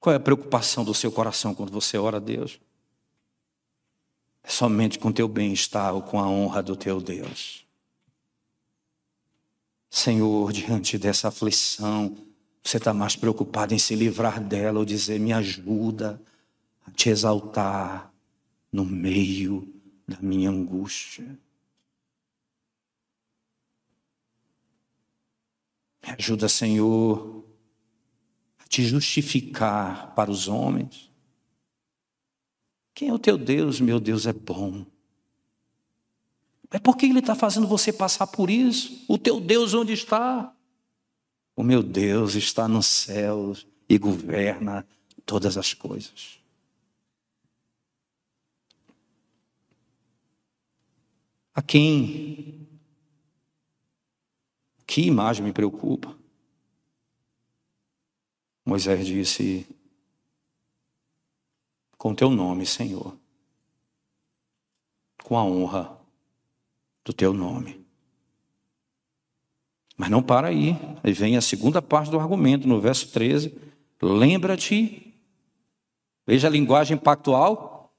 [0.00, 2.60] Qual é a preocupação do seu coração quando você ora a Deus?
[4.48, 7.66] Somente com teu bem-estar ou com a honra do teu Deus.
[9.90, 12.16] Senhor, diante dessa aflição,
[12.64, 16.20] você está mais preocupado em se livrar dela ou dizer: me ajuda
[16.86, 18.10] a te exaltar
[18.72, 19.70] no meio
[20.08, 21.38] da minha angústia.
[26.02, 27.44] Me ajuda, Senhor,
[28.58, 31.07] a te justificar para os homens.
[32.98, 33.80] Quem é o teu Deus?
[33.80, 34.84] Meu Deus é bom.
[36.68, 39.04] É porque Ele está fazendo você passar por isso.
[39.06, 40.52] O teu Deus onde está?
[41.54, 44.84] O meu Deus está nos céus e governa
[45.24, 46.40] todas as coisas.
[51.54, 52.66] A quem?
[54.84, 56.18] Que imagem me preocupa?
[58.66, 59.64] Moisés disse:
[61.98, 63.14] Com teu nome, Senhor,
[65.24, 65.98] com a honra
[67.04, 67.84] do teu nome.
[69.96, 70.76] Mas não para aí.
[71.02, 73.58] Aí vem a segunda parte do argumento, no verso 13.
[74.00, 75.12] Lembra-te,
[76.24, 77.92] veja a linguagem pactual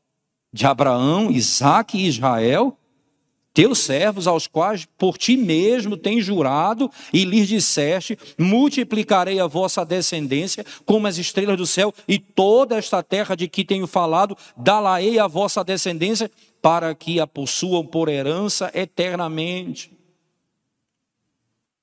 [0.52, 2.79] de Abraão, Isaac e Israel,
[3.60, 9.84] teus servos, aos quais por ti mesmo tens jurado, e lhes disseste: multiplicarei a vossa
[9.84, 15.20] descendência como as estrelas do céu, e toda esta terra de que tenho falado, dá-la-ei
[15.20, 19.92] a vossa descendência, para que a possuam por herança eternamente.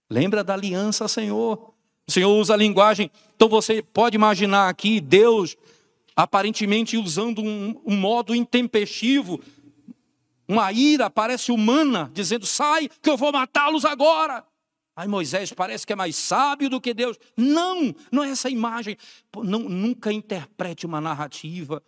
[0.09, 1.75] Lembra da aliança, Senhor.
[2.09, 3.11] O Senhor usa a linguagem.
[3.35, 5.59] Então você pode imaginar aqui Deus
[6.17, 9.39] aparentemente usando um, um modo intempestivo,
[10.49, 14.45] uma ira parece humana, dizendo: sai, que eu vou matá-los agora.
[14.95, 17.19] Aí Moisés parece que é mais sábio do que Deus.
[17.37, 18.97] Não, não é essa imagem.
[19.45, 21.83] Não, nunca interprete uma narrativa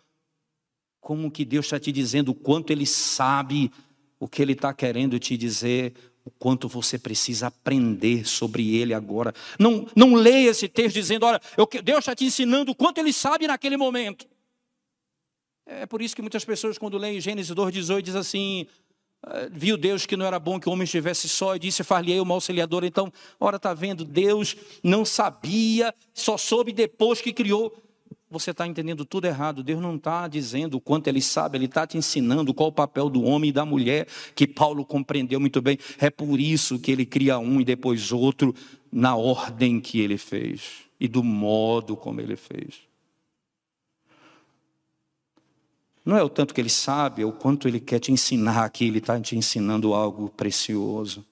[1.01, 3.71] como que Deus está te dizendo o quanto Ele sabe
[4.19, 5.93] o que Ele está querendo te dizer,
[6.23, 9.33] o quanto você precisa aprender sobre ele agora.
[9.57, 13.11] Não, não leia esse texto dizendo, olha, eu, Deus está te ensinando o quanto ele
[13.11, 14.27] sabe naquele momento.
[15.71, 18.65] É por isso que muitas pessoas, quando leem Gênesis 2,18, diz assim:
[19.21, 22.19] ah, viu Deus que não era bom que o homem estivesse só e disse: Far-lhe-ei
[22.19, 22.87] uma auxiliadora.
[22.87, 27.75] Então, ora, está vendo, Deus não sabia, só soube depois que criou
[28.31, 29.63] você está entendendo tudo errado.
[29.63, 33.09] Deus não está dizendo o quanto Ele sabe, Ele está te ensinando qual o papel
[33.09, 35.77] do homem e da mulher, que Paulo compreendeu muito bem.
[35.97, 38.53] É por isso que Ele cria um e depois outro,
[38.91, 42.88] na ordem que Ele fez e do modo como Ele fez.
[46.09, 48.85] Não é o tanto que Ele sabe, é o quanto Ele quer te ensinar aqui,
[48.85, 51.23] Ele está te ensinando algo precioso.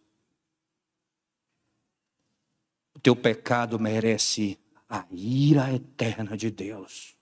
[2.94, 4.56] O teu pecado merece
[4.88, 7.16] a ira eterna de Deus.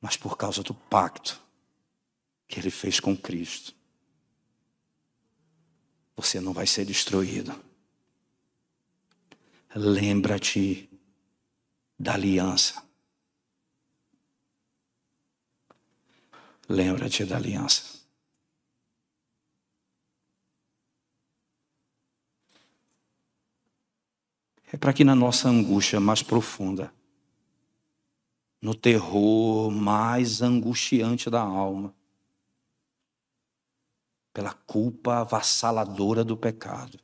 [0.00, 1.42] Mas por causa do pacto
[2.46, 3.74] que ele fez com Cristo,
[6.14, 7.52] você não vai ser destruído.
[9.74, 10.88] Lembra-te
[11.98, 12.89] da aliança.
[16.70, 18.00] Lembra-te da aliança.
[24.72, 26.92] é para que na nossa angústia mais profunda,
[28.62, 31.92] no terror mais angustiante da alma,
[34.32, 37.00] pela culpa avassaladora do pecado,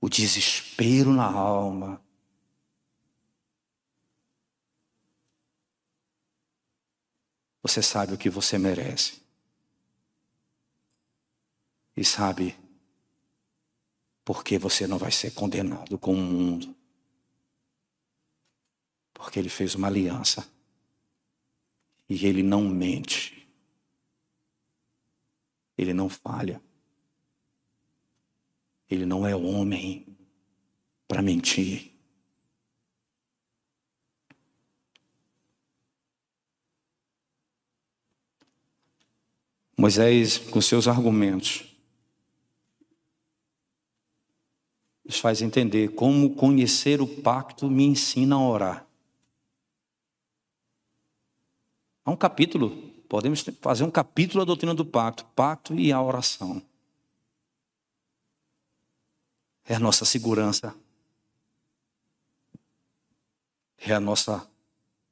[0.00, 2.02] o desespero na alma,
[7.62, 9.22] você sabe o que você merece.
[11.96, 12.58] E sabe
[14.24, 16.74] porque você não vai ser condenado com o mundo.
[19.14, 20.48] Porque ele fez uma aliança.
[22.08, 23.48] E ele não mente.
[25.78, 26.60] Ele não falha.
[28.90, 30.06] Ele não é homem
[31.06, 31.91] para mentir.
[39.82, 41.64] Moisés, com seus argumentos,
[45.04, 48.86] nos faz entender como conhecer o pacto me ensina a orar.
[52.04, 52.70] Há um capítulo,
[53.08, 56.62] podemos fazer um capítulo da doutrina do pacto, pacto e a oração.
[59.64, 60.76] É a nossa segurança.
[63.78, 64.48] É a nossa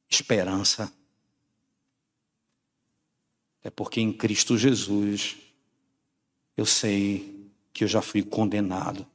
[0.09, 1.00] esperança.
[3.63, 5.37] É porque em Cristo Jesus
[6.57, 9.07] eu sei que eu já fui condenado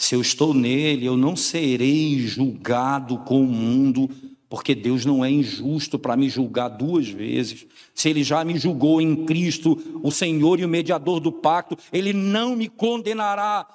[0.00, 4.08] se eu estou nele, eu não serei julgado com o mundo
[4.48, 7.66] porque Deus não é injusto para me julgar duas vezes.
[7.94, 12.14] Se Ele já me julgou em Cristo, o Senhor e o mediador do pacto, Ele
[12.14, 13.68] não me condenará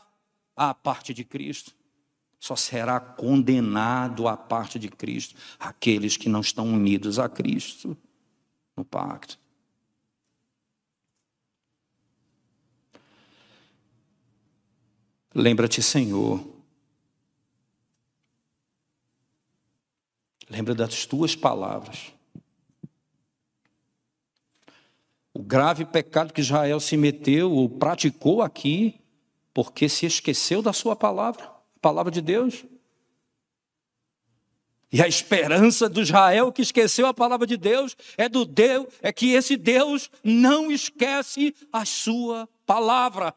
[0.55, 1.75] à parte de Cristo.
[2.39, 7.95] Só será condenado à parte de Cristo aqueles que não estão unidos a Cristo
[8.75, 9.37] no pacto.
[15.33, 16.55] Lembra-te, Senhor,
[20.49, 22.13] Lembra das tuas palavras.
[25.33, 29.01] O grave pecado que Israel se meteu ou praticou aqui,
[29.53, 32.63] porque se esqueceu da sua palavra, a palavra de Deus.
[34.91, 39.11] E a esperança do Israel que esqueceu a palavra de Deus é do Deus, é
[39.11, 43.33] que esse Deus não esquece a sua palavra.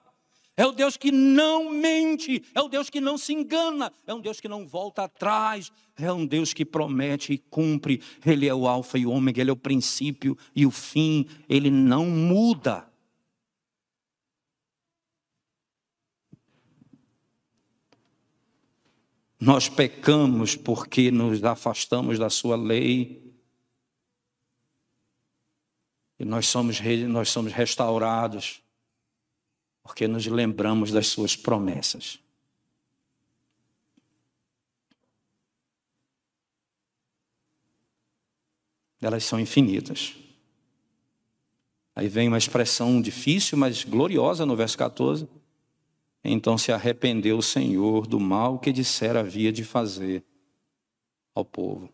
[0.57, 4.21] É o Deus que não mente, é o Deus que não se engana, é um
[4.21, 8.03] Deus que não volta atrás, é um Deus que promete e cumpre.
[8.27, 11.71] Ele é o Alfa e o Ômega, ele é o princípio e o fim, ele
[11.71, 12.88] não muda.
[19.41, 23.23] Nós pecamos porque nos afastamos da Sua lei.
[26.19, 28.61] E nós somos, nós somos restaurados
[29.89, 32.19] porque nos lembramos das suas promessas.
[39.01, 40.15] Elas são infinitas.
[41.95, 45.27] Aí vem uma expressão difícil, mas gloriosa no verso 14.
[46.31, 50.23] Então se arrependeu o Senhor do mal que dissera havia de fazer
[51.35, 51.91] ao povo.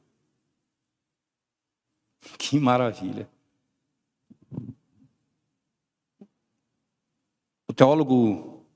[2.39, 3.29] Que maravilha.
[7.69, 8.67] O teólogo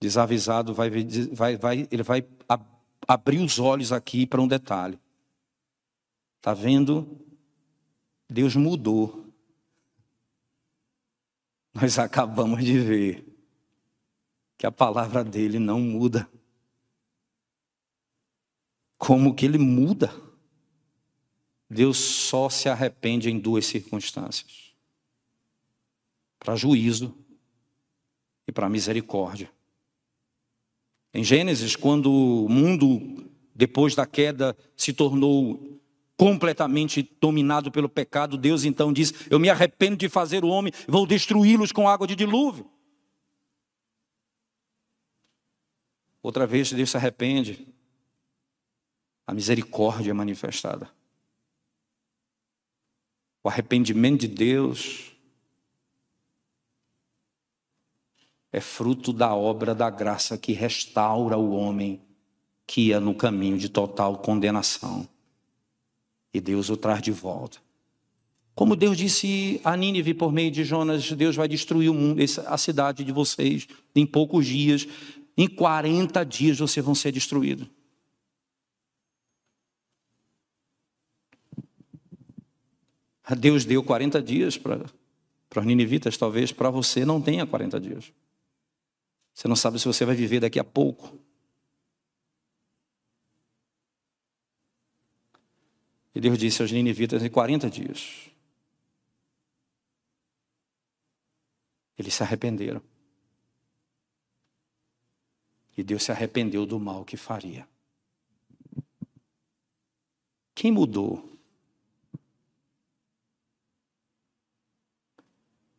[0.00, 0.90] desavisado vai,
[1.32, 2.26] vai, vai, ele vai
[3.06, 4.98] abrir os olhos aqui para um detalhe.
[6.38, 7.20] Está vendo?
[8.28, 9.26] Deus mudou.
[11.74, 13.31] Nós acabamos de ver
[14.62, 16.30] que a palavra dele não muda.
[18.96, 20.14] Como que ele muda?
[21.68, 24.72] Deus só se arrepende em duas circunstâncias:
[26.38, 27.12] para juízo
[28.46, 29.50] e para misericórdia.
[31.12, 35.80] Em Gênesis, quando o mundo, depois da queda, se tornou
[36.16, 41.04] completamente dominado pelo pecado, Deus então diz: Eu me arrependo de fazer o homem, vou
[41.04, 42.70] destruí-los com água de dilúvio.
[46.22, 47.66] Outra vez Deus se arrepende,
[49.26, 50.90] a misericórdia é manifestada.
[53.42, 55.12] O arrependimento de Deus
[58.52, 62.00] é fruto da obra da graça que restaura o homem
[62.66, 65.08] que ia no caminho de total condenação.
[66.32, 67.58] E Deus o traz de volta.
[68.54, 72.58] Como Deus disse a Nínive por meio de Jonas, Deus vai destruir o mundo, a
[72.58, 74.86] cidade de vocês em poucos dias.
[75.36, 77.68] Em 40 dias vocês vão ser destruídos.
[83.34, 84.84] Deus deu 40 dias para
[85.56, 88.12] os ninivitas, talvez para você não tenha 40 dias.
[89.32, 91.18] Você não sabe se você vai viver daqui a pouco.
[96.14, 98.30] E Deus disse aos ninivitas em 40 dias.
[101.98, 102.82] Eles se arrependeram.
[105.76, 107.66] E Deus se arrependeu do mal que faria.
[110.54, 111.38] Quem mudou?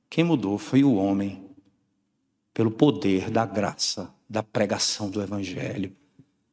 [0.10, 1.50] Quem mudou foi o homem
[2.54, 5.96] pelo poder da graça, da pregação do Evangelho,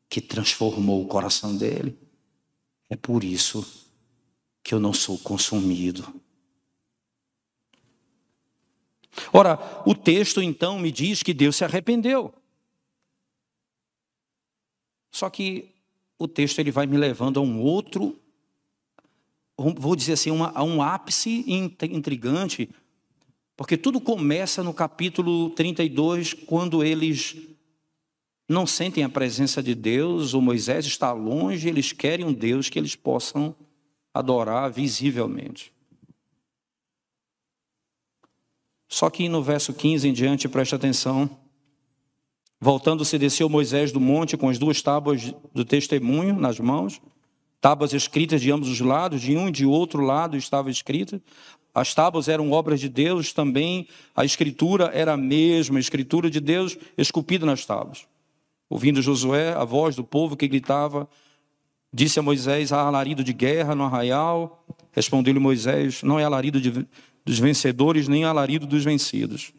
[0.09, 1.99] que transformou o coração dele.
[2.89, 3.91] É por isso
[4.63, 6.21] que eu não sou consumido.
[9.33, 12.35] Ora, o texto então me diz que Deus se arrependeu.
[15.11, 15.71] Só que
[16.19, 18.19] o texto ele vai me levando a um outro,
[19.57, 22.69] vou dizer assim, uma, a um ápice intrigante
[23.61, 27.37] porque tudo começa no capítulo 32, quando eles
[28.49, 32.79] não sentem a presença de Deus, o Moisés está longe, eles querem um Deus que
[32.79, 33.55] eles possam
[34.15, 35.75] adorar visivelmente.
[38.89, 41.29] Só que no verso 15 em diante, preste atenção.
[42.61, 47.01] Voltando-se, desceu Moisés do monte com as duas tábuas do testemunho nas mãos,
[47.61, 51.21] tábuas escritas de ambos os lados, de um e de outro lado estava escrita.
[51.75, 56.41] As tábuas eram obras de Deus também, a escritura era a mesma, a escritura de
[56.41, 58.07] Deus esculpida nas tábuas.
[58.69, 61.09] Ouvindo Josué, a voz do povo que gritava,
[61.93, 64.65] Disse a Moisés: há alarido de guerra no arraial.
[64.93, 66.87] Respondeu-lhe Moisés: Não é alarido de,
[67.25, 69.53] dos vencedores, nem alarido dos vencidos,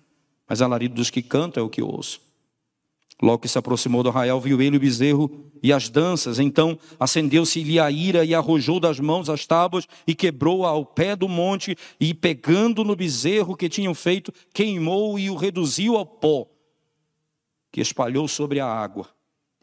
[0.47, 2.21] mas alarido dos que cantam é o que ouço.
[3.21, 6.39] Logo que se aproximou do arraial, viu ele o bezerro e as danças.
[6.39, 11.29] Então acendeu-se-lhe a ira e arrojou das mãos as tábuas e quebrou ao pé do
[11.29, 16.47] monte e, pegando no bezerro que tinham feito, queimou e o reduziu ao pó,
[17.71, 19.07] que espalhou sobre a água.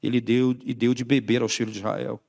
[0.01, 2.21] Ele deu e deu de beber aos filhos de Israel.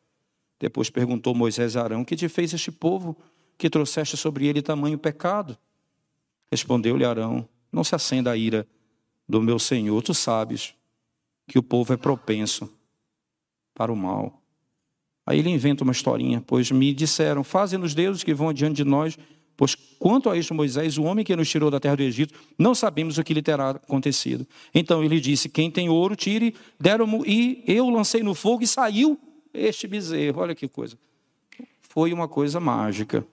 [0.60, 3.16] Depois perguntou Moisés a Arão: Que te fez este povo
[3.56, 5.56] que trouxeste sobre ele tamanho pecado?
[6.52, 8.68] Respondeu-lhe Arão: Não se acenda a ira
[9.28, 10.74] do meu senhor, tu sabes
[11.50, 12.72] que o povo é propenso
[13.74, 14.42] para o mal.
[15.26, 19.18] Aí ele inventa uma historinha, pois me disseram: Fazem-nos deuses que vão adiante de nós,
[19.58, 22.76] pois quanto a este Moisés, o homem que nos tirou da terra do Egito, não
[22.76, 24.48] sabemos o que lhe terá acontecido.
[24.74, 29.20] Então ele disse: Quem tem ouro, tire, deram-me, e eu lancei no fogo e saiu
[29.52, 30.42] este bezerro.
[30.42, 30.98] Olha que coisa.
[31.82, 33.26] Foi uma coisa mágica.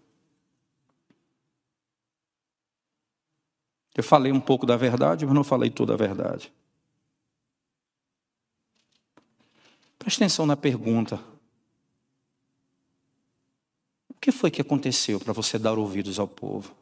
[3.94, 6.52] Eu falei um pouco da verdade, mas não falei toda a verdade.
[10.06, 11.20] Preste atenção na pergunta.
[14.08, 16.76] O que foi que aconteceu para você dar ouvidos ao povo?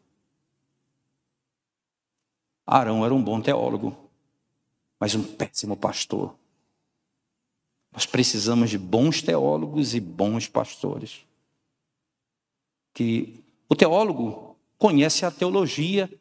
[2.66, 3.96] Arão era um bom teólogo,
[5.00, 6.36] mas um péssimo pastor.
[7.94, 11.24] Nós precisamos de bons teólogos e bons pastores.
[12.92, 16.12] Que o teólogo conhece a teologia,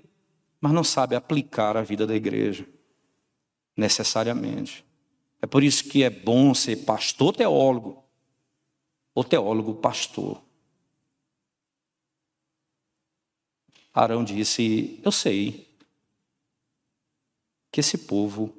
[0.61, 2.65] mas não sabe aplicar a vida da igreja
[3.75, 4.85] necessariamente.
[5.43, 8.01] É por isso que é bom ser pastor teólogo
[9.13, 10.41] ou teólogo pastor.
[13.93, 15.67] Arão disse: Eu sei
[17.69, 18.55] que esse povo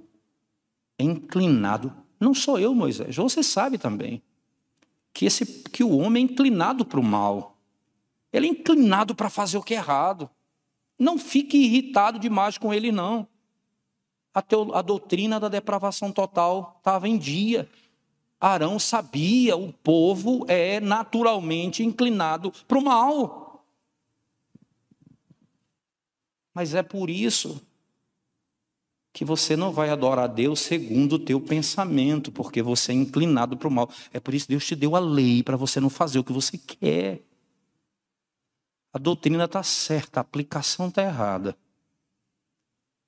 [0.99, 4.23] é inclinado, não sou eu, Moisés, você sabe também,
[5.15, 7.57] que, esse, que o homem é inclinado para o mal,
[8.31, 10.29] ele é inclinado para fazer o que é errado.
[10.99, 13.27] Não fique irritado demais com ele, não
[14.35, 17.69] a, teo, a doutrina da depravação total estava em dia.
[18.41, 23.65] Arão sabia, o povo é naturalmente inclinado para o mal.
[26.53, 27.63] Mas é por isso
[29.13, 33.57] que você não vai adorar a Deus segundo o teu pensamento, porque você é inclinado
[33.57, 33.89] para o mal.
[34.13, 36.33] É por isso que Deus te deu a lei para você não fazer o que
[36.33, 37.23] você quer.
[38.93, 41.57] A doutrina está certa, a aplicação está errada.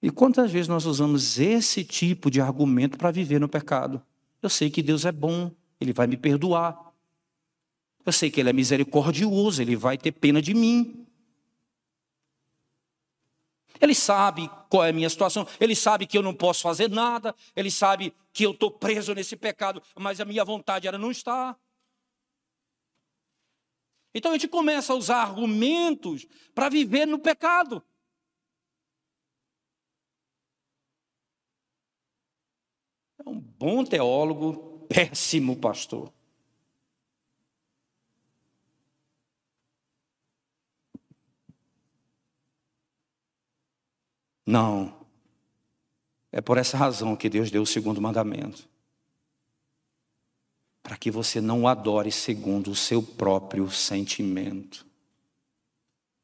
[0.03, 4.03] E quantas vezes nós usamos esse tipo de argumento para viver no pecado?
[4.42, 6.92] Eu sei que Deus é bom, Ele vai me perdoar.
[8.05, 11.07] Eu sei que Ele é misericordioso, Ele vai ter pena de mim.
[13.80, 17.34] Ele sabe qual é a minha situação, ele sabe que eu não posso fazer nada,
[17.55, 21.59] ele sabe que eu estou preso nesse pecado, mas a minha vontade era não estar.
[24.14, 27.82] Então a gente começa a usar argumentos para viver no pecado.
[33.26, 36.12] um bom teólogo, péssimo pastor.
[44.44, 44.94] Não.
[46.30, 48.68] É por essa razão que Deus deu o segundo mandamento.
[50.82, 54.86] Para que você não adore segundo o seu próprio sentimento,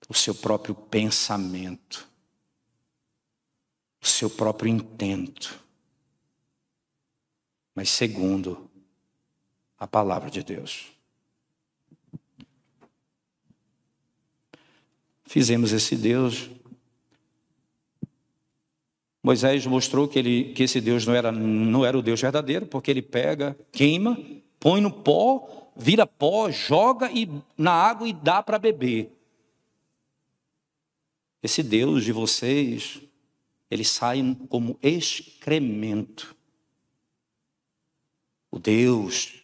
[0.08, 2.08] o seu próprio pensamento,
[4.00, 5.61] o seu próprio intento
[7.74, 8.70] mas segundo
[9.78, 10.92] a palavra de Deus.
[15.24, 16.50] Fizemos esse Deus.
[19.22, 22.90] Moisés mostrou que, ele, que esse Deus não era, não era o Deus verdadeiro, porque
[22.90, 24.18] ele pega, queima,
[24.60, 29.10] põe no pó, vira pó, joga e, na água e dá para beber.
[31.42, 33.00] Esse Deus de vocês,
[33.70, 36.36] ele sai como excremento.
[38.52, 39.42] O Deus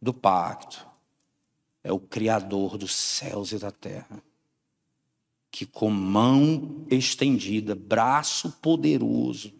[0.00, 0.86] do pacto
[1.82, 4.22] é o Criador dos céus e da terra,
[5.50, 9.52] que com mão estendida, braço poderoso,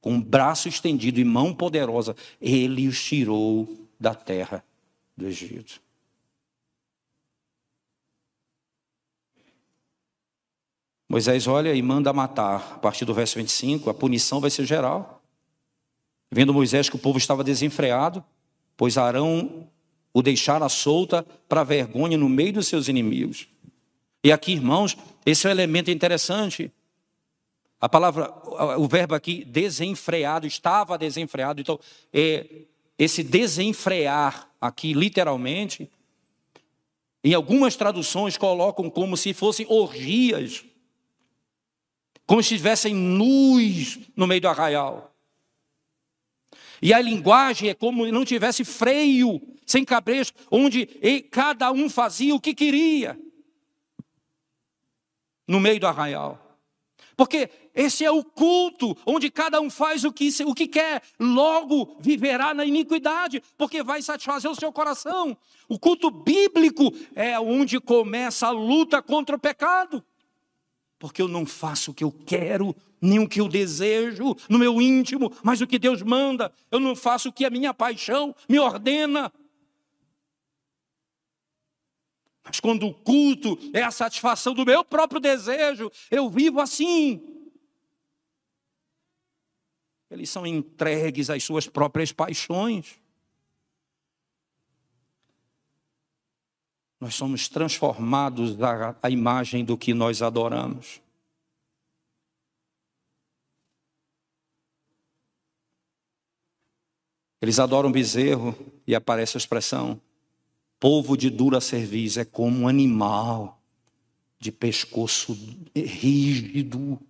[0.00, 4.64] com braço estendido e mão poderosa, ele os tirou da terra
[5.16, 5.82] do Egito.
[11.08, 12.74] Moisés olha e manda matar.
[12.74, 15.17] A partir do verso 25, a punição vai ser geral.
[16.30, 18.24] Vendo Moisés que o povo estava desenfreado,
[18.76, 19.68] pois Arão
[20.12, 23.48] o deixara solta para vergonha no meio dos seus inimigos.
[24.22, 26.72] E aqui, irmãos, esse é um elemento interessante.
[27.80, 28.32] A palavra,
[28.78, 31.60] o verbo aqui, desenfreado, estava desenfreado.
[31.60, 31.78] Então,
[32.12, 32.62] é,
[32.98, 35.88] esse desenfrear aqui, literalmente,
[37.22, 40.64] em algumas traduções colocam como se fossem orgias,
[42.26, 45.14] como se estivessem nus no meio do arraial.
[46.80, 50.86] E a linguagem é como não tivesse freio, sem cabresto, onde
[51.30, 53.18] cada um fazia o que queria
[55.46, 56.48] no meio do arraial.
[57.16, 61.96] Porque esse é o culto onde cada um faz o que, o que quer, logo
[61.98, 65.36] viverá na iniquidade, porque vai satisfazer o seu coração.
[65.68, 70.04] O culto bíblico é onde começa a luta contra o pecado.
[70.98, 74.82] Porque eu não faço o que eu quero, nem o que eu desejo no meu
[74.82, 76.52] íntimo, mas o que Deus manda.
[76.70, 79.32] Eu não faço o que a minha paixão me ordena.
[82.42, 87.22] Mas quando o culto é a satisfação do meu próprio desejo, eu vivo assim.
[90.10, 92.98] Eles são entregues às suas próprias paixões.
[97.00, 98.56] Nós somos transformados
[99.02, 101.00] à, imagem do que nós adoramos.
[107.40, 110.00] Eles adoram bezerro e aparece a expressão
[110.80, 113.60] Povo de dura cerviz é como um animal
[114.38, 115.36] de pescoço
[115.74, 117.00] rígido.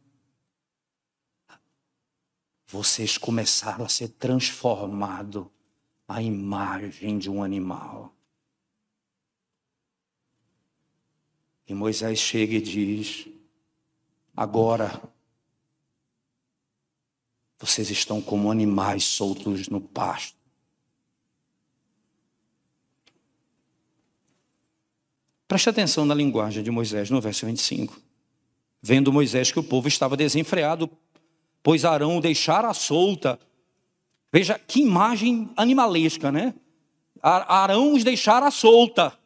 [2.67, 5.47] Vocês começaram a ser transformados
[6.07, 8.15] à imagem de um animal.
[11.69, 13.29] E Moisés chega e diz:
[14.35, 15.03] Agora
[17.59, 20.39] vocês estão como animais soltos no pasto.
[25.47, 28.01] Preste atenção na linguagem de Moisés no verso 25.
[28.81, 30.89] Vendo Moisés que o povo estava desenfreado,
[31.63, 33.39] pois Arão o deixara solta.
[34.33, 36.55] Veja que imagem animalesca, né?
[37.21, 39.18] Arão os deixara solta.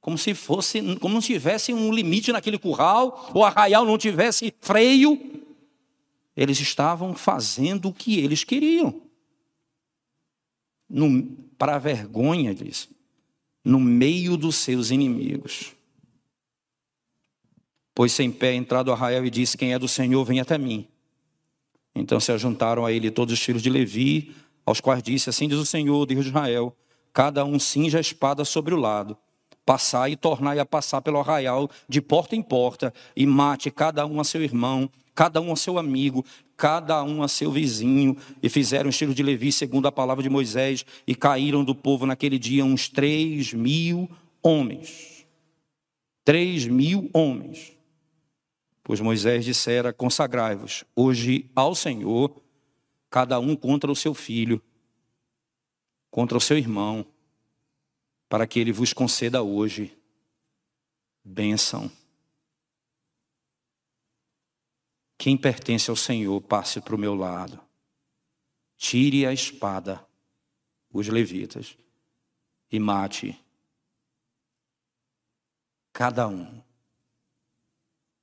[0.00, 5.18] Como se fosse, como não tivesse um limite naquele curral, o arraial não tivesse freio.
[6.36, 9.02] Eles estavam fazendo o que eles queriam.
[11.58, 12.88] para vergonha, disse
[13.64, 15.72] no meio dos seus inimigos.
[17.94, 20.86] Pôs-se em pé, entrado a Rael e disse: Quem é do Senhor, vem até mim.
[21.94, 24.34] Então se ajuntaram a ele todos os filhos de Levi,
[24.64, 26.74] aos quais disse: Assim diz o Senhor, Deus de Israel:
[27.12, 29.16] Cada um cinja a espada sobre o lado,
[29.64, 34.20] passai e tornai a passar pelo arraial de porta em porta, e mate cada um
[34.20, 36.24] a seu irmão, cada um a seu amigo,
[36.56, 40.30] cada um a seu vizinho, e fizeram o estilo de Levi segundo a palavra de
[40.30, 44.08] Moisés, e caíram do povo naquele dia uns três mil
[44.42, 45.26] homens.
[46.24, 47.72] Três mil homens.
[48.82, 52.34] Pois Moisés dissera: consagrai-vos hoje ao Senhor,
[53.08, 54.60] cada um contra o seu filho,
[56.10, 57.06] contra o seu irmão,
[58.30, 59.98] para que ele vos conceda hoje
[61.24, 61.90] bênção.
[65.18, 67.60] Quem pertence ao Senhor, passe para o meu lado.
[68.76, 70.06] Tire a espada,
[70.92, 71.76] os levitas,
[72.70, 73.36] e mate
[75.92, 76.62] cada um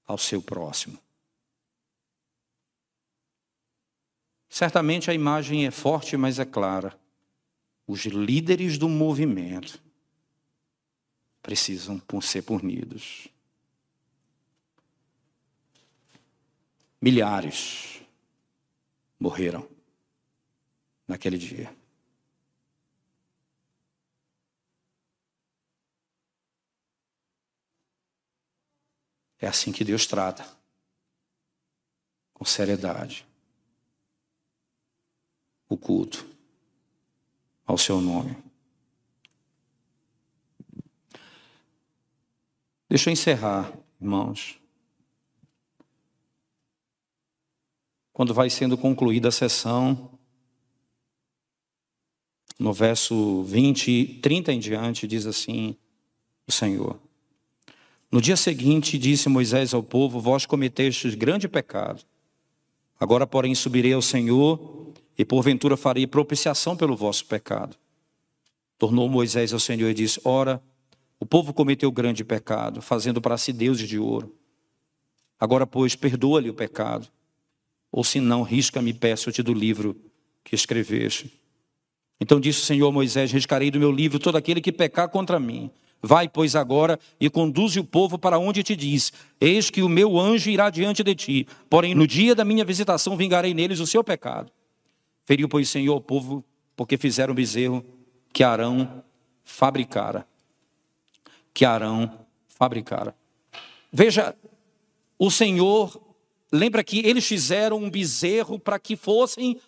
[0.05, 0.97] ao seu próximo.
[4.47, 6.97] Certamente a imagem é forte, mas é clara.
[7.85, 9.85] Os líderes do movimento
[11.47, 13.29] precisam ser punidos.
[17.01, 18.01] Milhares
[19.17, 19.65] morreram
[21.07, 21.73] naquele dia.
[29.39, 30.45] É assim que Deus trata,
[32.33, 33.25] com seriedade,
[35.69, 36.27] o culto
[37.65, 38.46] ao seu nome.
[42.89, 43.71] Deixa eu encerrar,
[44.01, 44.59] irmãos.
[48.17, 50.09] quando vai sendo concluída a sessão,
[52.57, 55.75] no verso 20, 30 em diante, diz assim:
[56.47, 56.99] o Senhor.
[58.11, 62.03] No dia seguinte, disse Moisés ao povo: Vós cometestes grande pecado.
[62.99, 67.77] Agora, porém, subirei ao Senhor e porventura farei propiciação pelo vosso pecado.
[68.79, 70.59] Tornou Moisés ao Senhor e disse: Ora,
[71.19, 74.35] o povo cometeu grande pecado, fazendo para si deuses de ouro.
[75.39, 77.07] Agora, pois, perdoa-lhe o pecado
[77.91, 79.95] ou se não, risca-me, peço-te do livro
[80.43, 81.33] que escreveste.
[82.19, 85.69] Então disse o Senhor Moisés: Riscarei do meu livro todo aquele que pecar contra mim.
[86.01, 90.19] Vai, pois, agora e conduze o povo para onde te diz: Eis que o meu
[90.19, 91.47] anjo irá diante de ti.
[91.69, 94.51] Porém, no dia da minha visitação, vingarei neles o seu pecado.
[95.25, 96.43] Feriu, pois, Senhor, o povo
[96.75, 97.83] porque fizeram o bezerro
[98.31, 99.03] que Arão
[99.43, 100.27] fabricara.
[101.57, 102.11] Que Arão
[102.47, 103.15] fabricara.
[103.91, 104.35] Veja,
[105.17, 105.99] o Senhor,
[106.51, 109.59] lembra que eles fizeram um bezerro para que fossem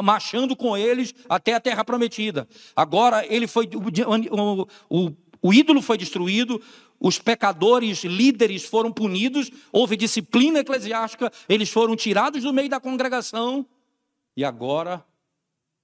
[0.00, 2.46] marchando com eles até a terra prometida.
[2.76, 5.12] Agora ele foi o, o,
[5.42, 6.62] o ídolo foi destruído,
[7.00, 13.66] os pecadores líderes foram punidos, houve disciplina eclesiástica, eles foram tirados do meio da congregação
[14.36, 15.04] e agora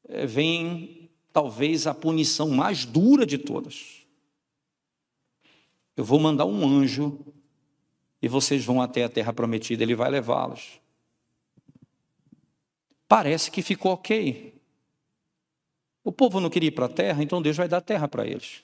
[0.09, 3.98] é, vem talvez a punição mais dura de todas.
[5.99, 7.19] Eu vou mandar um anjo
[8.23, 10.81] e vocês vão até a terra prometida, ele vai levá-los.
[13.09, 14.55] Parece que ficou ok.
[16.05, 18.63] O povo não queria ir para a terra, então Deus vai dar terra para eles.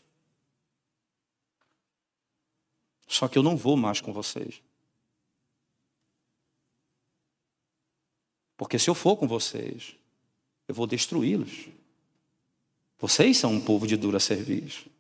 [3.09, 4.63] Só que eu não vou mais com vocês.
[8.57, 9.97] Porque se eu for com vocês,
[10.69, 11.67] eu vou destruí-los.
[12.97, 14.94] Vocês são um povo de dura serviço.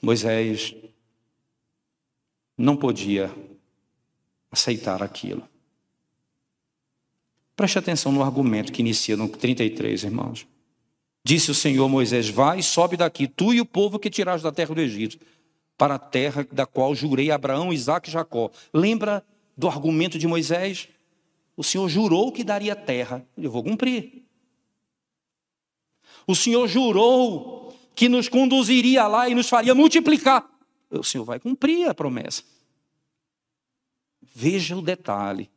[0.00, 0.74] Moisés
[2.56, 3.34] não podia
[4.50, 5.48] aceitar aquilo.
[7.56, 10.46] Preste atenção no argumento que inicia no 33, irmãos.
[11.24, 14.74] Disse o Senhor Moisés: Vai, sobe daqui, tu e o povo que tiraste da terra
[14.74, 15.18] do Egito,
[15.76, 18.50] para a terra da qual jurei a Abraão, Isaac e Jacó.
[18.72, 19.24] Lembra
[19.56, 20.88] do argumento de Moisés?
[21.56, 23.26] O Senhor jurou que daria terra.
[23.36, 24.24] Eu vou cumprir.
[26.28, 27.57] O Senhor jurou
[27.98, 30.48] que nos conduziria lá e nos faria multiplicar.
[30.88, 32.44] O Senhor vai cumprir a promessa.
[34.22, 35.50] Veja o detalhe.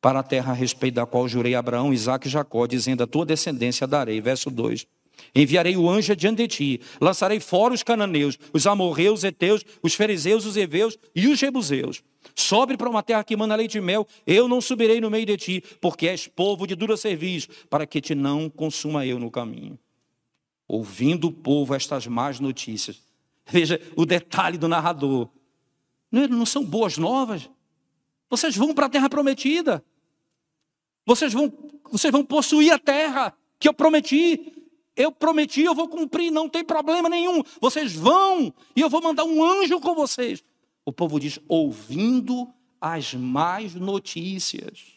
[0.00, 3.06] Para a terra a respeito da qual jurei a Abraão, Isaac e Jacó, dizendo: A
[3.06, 4.18] tua descendência darei.
[4.18, 4.86] Verso 2.
[5.34, 9.94] Enviarei o anjo adiante de ti, lançarei fora os cananeus, os amorreus, os heteus, os
[9.94, 12.02] fariseus, os heveus e os jebuseus.
[12.34, 15.36] Sobre para uma terra que manda leite e mel, eu não subirei no meio de
[15.36, 19.78] ti, porque és povo de dura serviço, para que te não consuma eu no caminho.
[20.66, 23.00] Ouvindo o povo estas más notícias,
[23.46, 25.28] Veja o detalhe do narrador.
[26.10, 27.50] Não, não são boas novas.
[28.28, 29.84] Vocês vão para a terra prometida.
[31.04, 31.52] Vocês vão,
[31.90, 34.51] vocês vão possuir a terra que eu prometi.
[34.96, 37.42] Eu prometi, eu vou cumprir, não tem problema nenhum.
[37.60, 40.44] Vocês vão e eu vou mandar um anjo com vocês.
[40.84, 42.48] O povo diz: ouvindo
[42.80, 44.92] as más notícias.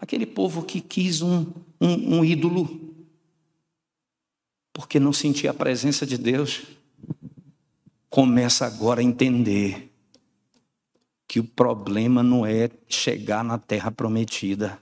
[0.00, 1.46] Aquele povo que quis um,
[1.80, 2.90] um, um ídolo
[4.80, 6.62] porque não sentia a presença de Deus,
[8.08, 9.92] começa agora a entender
[11.28, 14.80] que o problema não é chegar na terra prometida,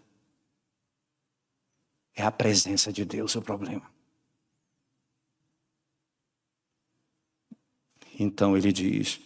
[2.19, 3.83] é a presença de Deus o problema.
[8.19, 9.21] Então ele diz: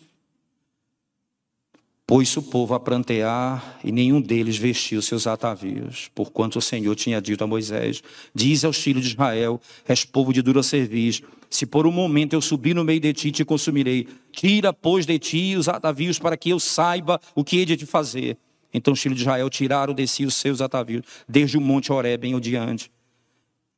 [2.07, 7.23] Pôs o povo a prantear, e nenhum deles vestiu seus atavios, porquanto o Senhor tinha
[7.23, 8.03] dito a Moisés:
[8.35, 11.23] Diz aos filhos de Israel: És povo de dura serviço.
[11.49, 14.09] Se por um momento eu subir no meio de ti, te consumirei.
[14.33, 17.87] Tira, pois, de ti os atavios, para que eu saiba o que hei de te
[17.87, 18.39] fazer.
[18.73, 22.27] Então os filhos de Israel tiraram de si os seus atavios, desde o monte Horeb
[22.27, 22.91] em diante.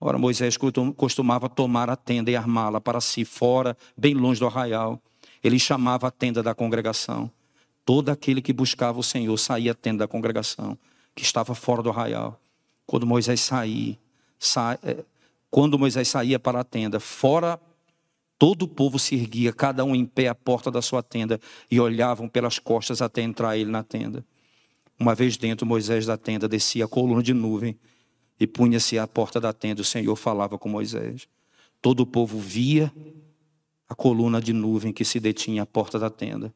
[0.01, 0.57] Ora, Moisés
[0.97, 5.01] costumava tomar a tenda e armá-la para si, fora, bem longe do arraial.
[5.43, 7.31] Ele chamava a tenda da congregação.
[7.85, 10.77] Todo aquele que buscava o Senhor saía tendo da congregação,
[11.15, 12.41] que estava fora do arraial.
[12.87, 13.99] Quando Moisés saía,
[14.39, 14.79] sa...
[14.83, 15.05] É,
[15.51, 17.61] quando Moisés saía para a tenda, fora
[18.39, 21.41] todo o povo se erguia, cada um em pé à porta da sua tenda,
[21.71, 24.25] e olhavam pelas costas até entrar ele na tenda.
[24.99, 27.79] Uma vez dentro, Moisés da tenda descia a coluna de nuvem
[28.39, 29.83] e punha-se à porta da tenda.
[29.83, 31.29] O Senhor falava com Moisés.
[31.83, 32.93] Todo o povo via
[33.89, 36.55] a coluna de nuvem que se detinha à porta da tenda.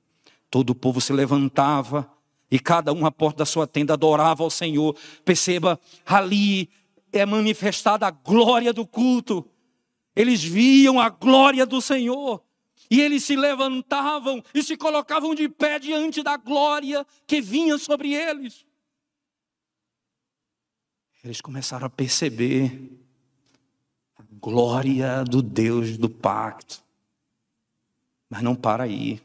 [0.51, 2.11] Todo o povo se levantava
[2.51, 4.97] e cada um à porta da sua tenda adorava ao Senhor.
[5.25, 6.71] Perceba, ali
[7.13, 9.45] é manifestada a glória do culto.
[10.17, 12.43] Eles viam a glória do Senhor.
[12.91, 18.15] E eles se levantavam e se colocavam de pé diante da glória que vinha sobre
[18.15, 18.65] eles.
[21.23, 22.91] Eles começaram a perceber
[24.17, 26.83] a glória do Deus do pacto.
[28.31, 29.21] Mas não para aí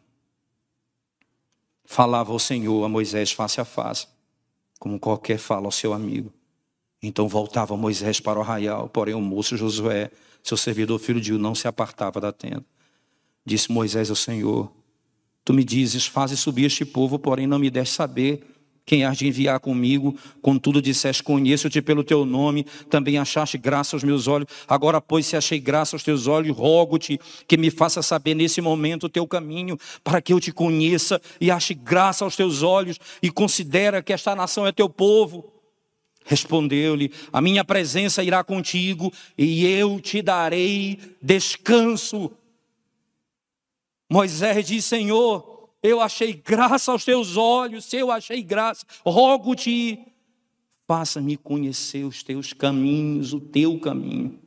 [1.94, 4.08] falava ao Senhor, a Moisés face a face,
[4.80, 6.34] como qualquer fala ao seu amigo.
[7.02, 10.10] Então voltava Moisés para o arraial, porém o moço Josué,
[10.42, 12.66] seu servidor filho de U, não se apartava da tenda.
[13.46, 14.72] Disse Moisés ao Senhor:
[15.44, 18.54] Tu me dizes, faze subir este povo, porém não me deste saber
[18.86, 24.04] quem há de enviar comigo, contudo disseste, conheço-te pelo teu nome, também achaste graça aos
[24.04, 28.36] meus olhos, agora pois se achei graça aos teus olhos, rogo-te que me faça saber
[28.36, 32.62] nesse momento o teu caminho, para que eu te conheça e ache graça aos teus
[32.62, 35.50] olhos e considera que esta nação é teu povo.
[36.26, 42.32] Respondeu-lhe: A minha presença irá contigo e eu te darei descanso.
[44.14, 50.06] Moisés disse: Senhor, eu achei graça aos teus olhos, eu achei graça, rogo-te,
[50.88, 54.40] faça-me conhecer os teus caminhos, o teu caminho.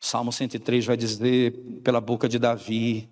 [0.00, 1.52] Salmo 103 vai dizer,
[1.84, 3.08] pela boca de Davi,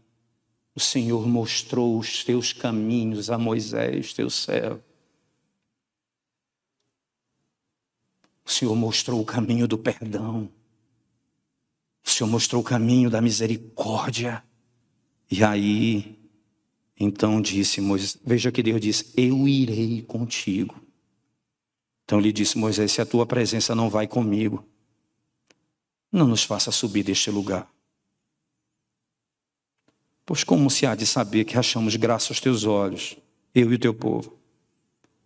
[0.75, 4.83] o Senhor mostrou os teus caminhos a Moisés, teu servo.
[8.45, 10.51] O Senhor mostrou o caminho do perdão.
[12.07, 14.43] O Senhor mostrou o caminho da misericórdia.
[15.29, 16.17] E aí,
[16.99, 20.81] então disse Moisés, veja que Deus disse: Eu irei contigo.
[22.05, 24.65] Então lhe disse Moisés: Se a tua presença não vai comigo,
[26.13, 27.69] não nos faça subir deste lugar.
[30.25, 33.17] Pois como se há de saber que achamos graça aos teus olhos,
[33.53, 34.39] eu e o teu povo?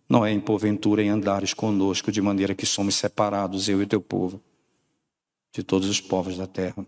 [0.09, 3.87] Não é em porventura em andares conosco de maneira que somos separados, eu e o
[3.87, 4.41] teu povo
[5.51, 6.85] de todos os povos da terra.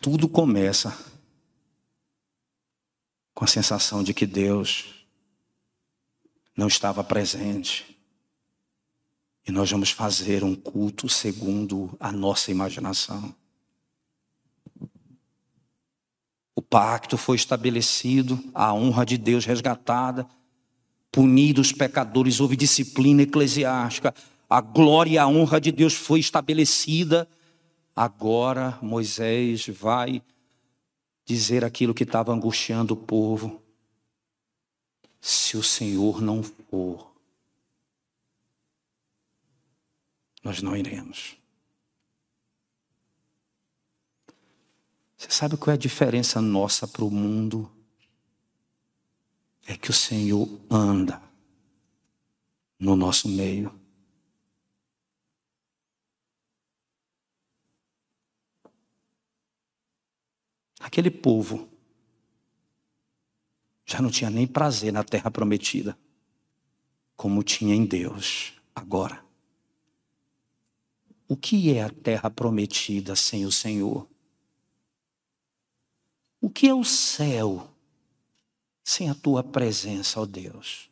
[0.00, 0.96] Tudo começa
[3.34, 5.06] com a sensação de que Deus
[6.56, 7.96] não estava presente.
[9.46, 13.34] E nós vamos fazer um culto segundo a nossa imaginação.
[16.54, 20.28] O pacto foi estabelecido, a honra de Deus resgatada,
[21.10, 24.14] punidos os pecadores, houve disciplina eclesiástica,
[24.48, 27.28] a glória e a honra de Deus foi estabelecida.
[27.94, 30.22] Agora Moisés vai
[31.24, 33.62] dizer aquilo que estava angustiando o povo.
[35.20, 37.12] Se o Senhor não for,
[40.42, 41.36] nós não iremos.
[45.16, 47.70] Você sabe qual é a diferença nossa para o mundo?
[49.68, 51.22] É que o Senhor anda
[52.80, 53.78] no nosso meio.
[60.80, 61.68] Aquele povo
[63.84, 65.98] já não tinha nem prazer na terra prometida,
[67.14, 69.22] como tinha em Deus agora.
[71.28, 74.08] O que é a terra prometida sem o Senhor?
[76.40, 77.77] O que é o céu
[78.88, 80.90] sem a tua presença, ó Deus?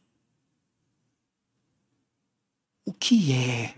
[2.84, 3.74] O que é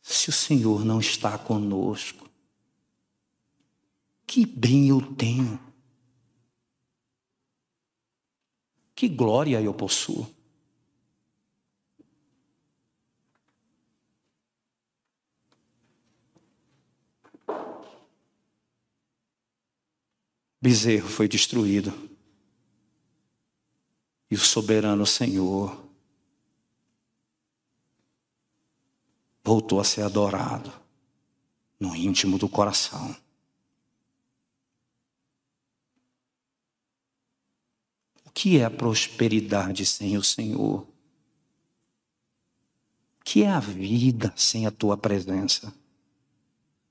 [0.00, 2.26] se o Senhor não está conosco?
[4.26, 5.60] Que bem eu tenho?
[8.94, 10.26] Que glória eu possuo?
[20.62, 22.13] Bezerro foi destruído
[24.30, 25.84] e o soberano Senhor
[29.42, 30.72] voltou a ser adorado
[31.78, 33.14] no íntimo do coração.
[38.24, 40.80] O que é a prosperidade sem o Senhor?
[43.20, 45.72] O que é a vida sem a tua presença?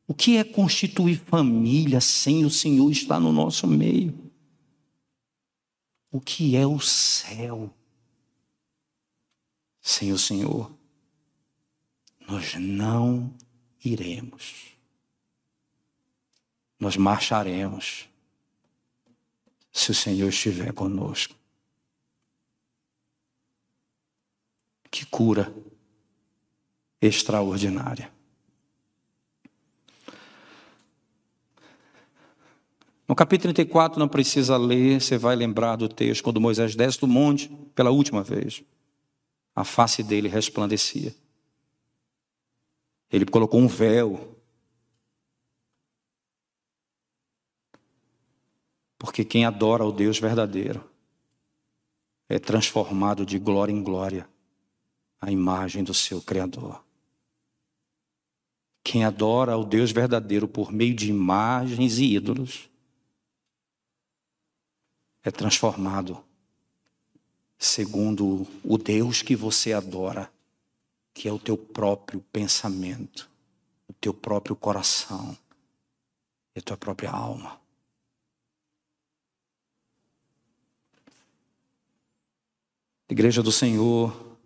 [0.07, 4.32] O que é constituir família sem o Senhor estar no nosso meio?
[6.13, 7.73] O que é o céu
[9.81, 10.71] sem o Senhor.
[12.27, 13.35] Nós não
[13.83, 14.77] iremos.
[16.79, 18.07] Nós marcharemos
[19.71, 21.35] se o Senhor estiver conosco.
[24.91, 25.51] Que cura
[27.01, 28.13] extraordinária.
[33.13, 37.05] No capítulo 34, não precisa ler, você vai lembrar do texto, quando Moisés desce do
[37.05, 38.63] monte pela última vez.
[39.55, 41.13] A face dele resplandecia.
[43.11, 44.35] Ele colocou um véu.
[48.97, 50.83] Porque quem adora o Deus verdadeiro
[52.27, 54.27] é transformado de glória em glória
[55.21, 56.83] à imagem do seu Criador.
[58.83, 62.72] Quem adora o Deus verdadeiro por meio de imagens e ídolos
[65.23, 66.23] é transformado
[67.57, 70.31] segundo o Deus que você adora,
[71.13, 73.29] que é o teu próprio pensamento,
[73.87, 75.37] o teu próprio coração
[76.53, 77.59] e a tua própria alma.
[83.07, 84.37] Igreja do Senhor,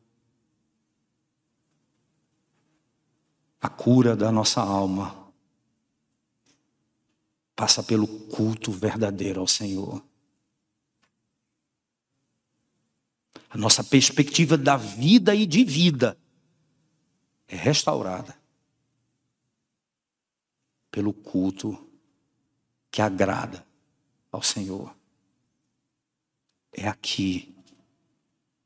[3.61, 5.31] a cura da nossa alma
[7.55, 10.03] passa pelo culto verdadeiro ao Senhor.
[13.57, 16.15] A nossa perspectiva da vida e de vida
[17.47, 18.37] é restaurada
[20.91, 21.89] pelo culto
[22.91, 23.65] que agrada
[24.31, 24.95] ao Senhor.
[26.71, 27.55] É aqui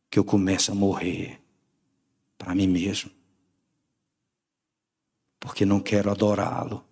[0.10, 1.42] que eu começo a morrer
[2.38, 3.10] para mim mesmo.
[5.40, 6.84] Porque não quero adorá-lo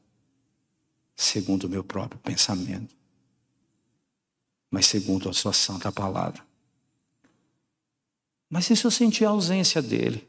[1.18, 2.96] segundo o meu próprio pensamento,
[4.72, 6.49] mas segundo a sua santa palavra.
[8.50, 10.28] Mas e se eu sentir a ausência dele?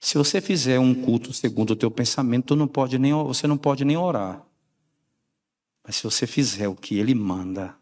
[0.00, 3.84] Se você fizer um culto segundo o teu pensamento, não pode nem, você não pode
[3.84, 4.42] nem orar.
[5.84, 7.76] Mas se você fizer o que ele manda,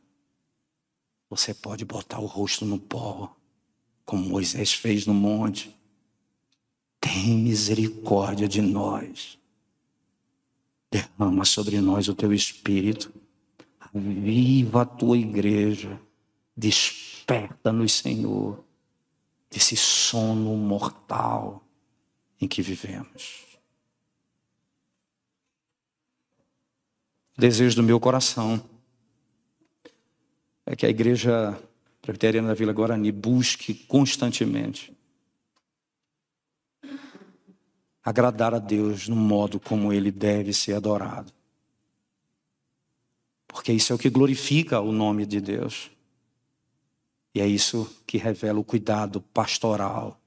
[1.30, 3.36] você pode botar o rosto no pó,
[4.04, 5.74] como Moisés fez no monte.
[7.00, 9.38] Tem misericórdia de nós.
[10.90, 13.12] Derrama sobre nós o teu espírito.
[13.94, 16.00] Viva a tua igreja.
[17.28, 18.64] Desperta-nos, Senhor,
[19.50, 21.62] desse sono mortal
[22.40, 23.44] em que vivemos.
[27.36, 28.64] O desejo do meu coração
[30.64, 31.60] é que a igreja
[32.00, 34.96] presbiteriana da Vila Guarani busque constantemente
[38.02, 41.30] agradar a Deus no modo como ele deve ser adorado.
[43.46, 45.90] Porque isso é o que glorifica o nome de Deus.
[47.38, 50.20] E é isso que revela o cuidado pastoral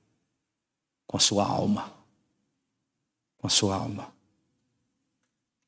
[1.06, 2.02] com a sua alma
[3.42, 4.08] com a sua alma.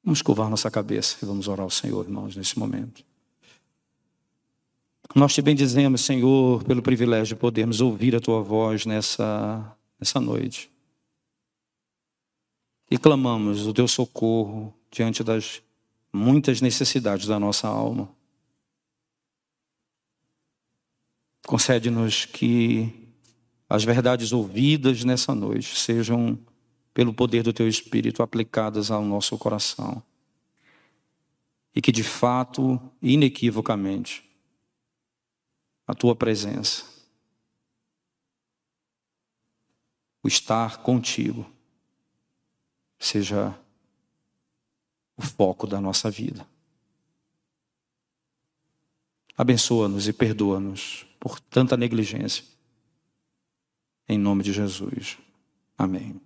[0.04, 3.04] Vamos curvar nossa cabeça e vamos orar ao Senhor, irmãos, nesse momento.
[5.16, 10.70] Nós te bendizemos, Senhor, pelo privilégio de podermos ouvir a tua voz nessa, nessa noite.
[12.92, 15.64] E clamamos o teu socorro diante das
[16.12, 18.08] muitas necessidades da nossa alma.
[21.46, 23.12] Concede-nos que
[23.70, 26.40] as verdades ouvidas nessa noite sejam
[26.94, 30.02] pelo poder do teu Espírito aplicadas ao nosso coração.
[31.76, 34.24] E que de fato, inequivocamente,
[35.88, 36.86] a tua presença,
[40.22, 41.46] o estar contigo,
[42.98, 43.58] seja
[45.18, 46.48] o foco da nossa vida.
[49.36, 52.44] Abençoa-nos e perdoa-nos por tanta negligência.
[54.10, 55.18] Em nome de Jesus.
[55.78, 56.20] Amém.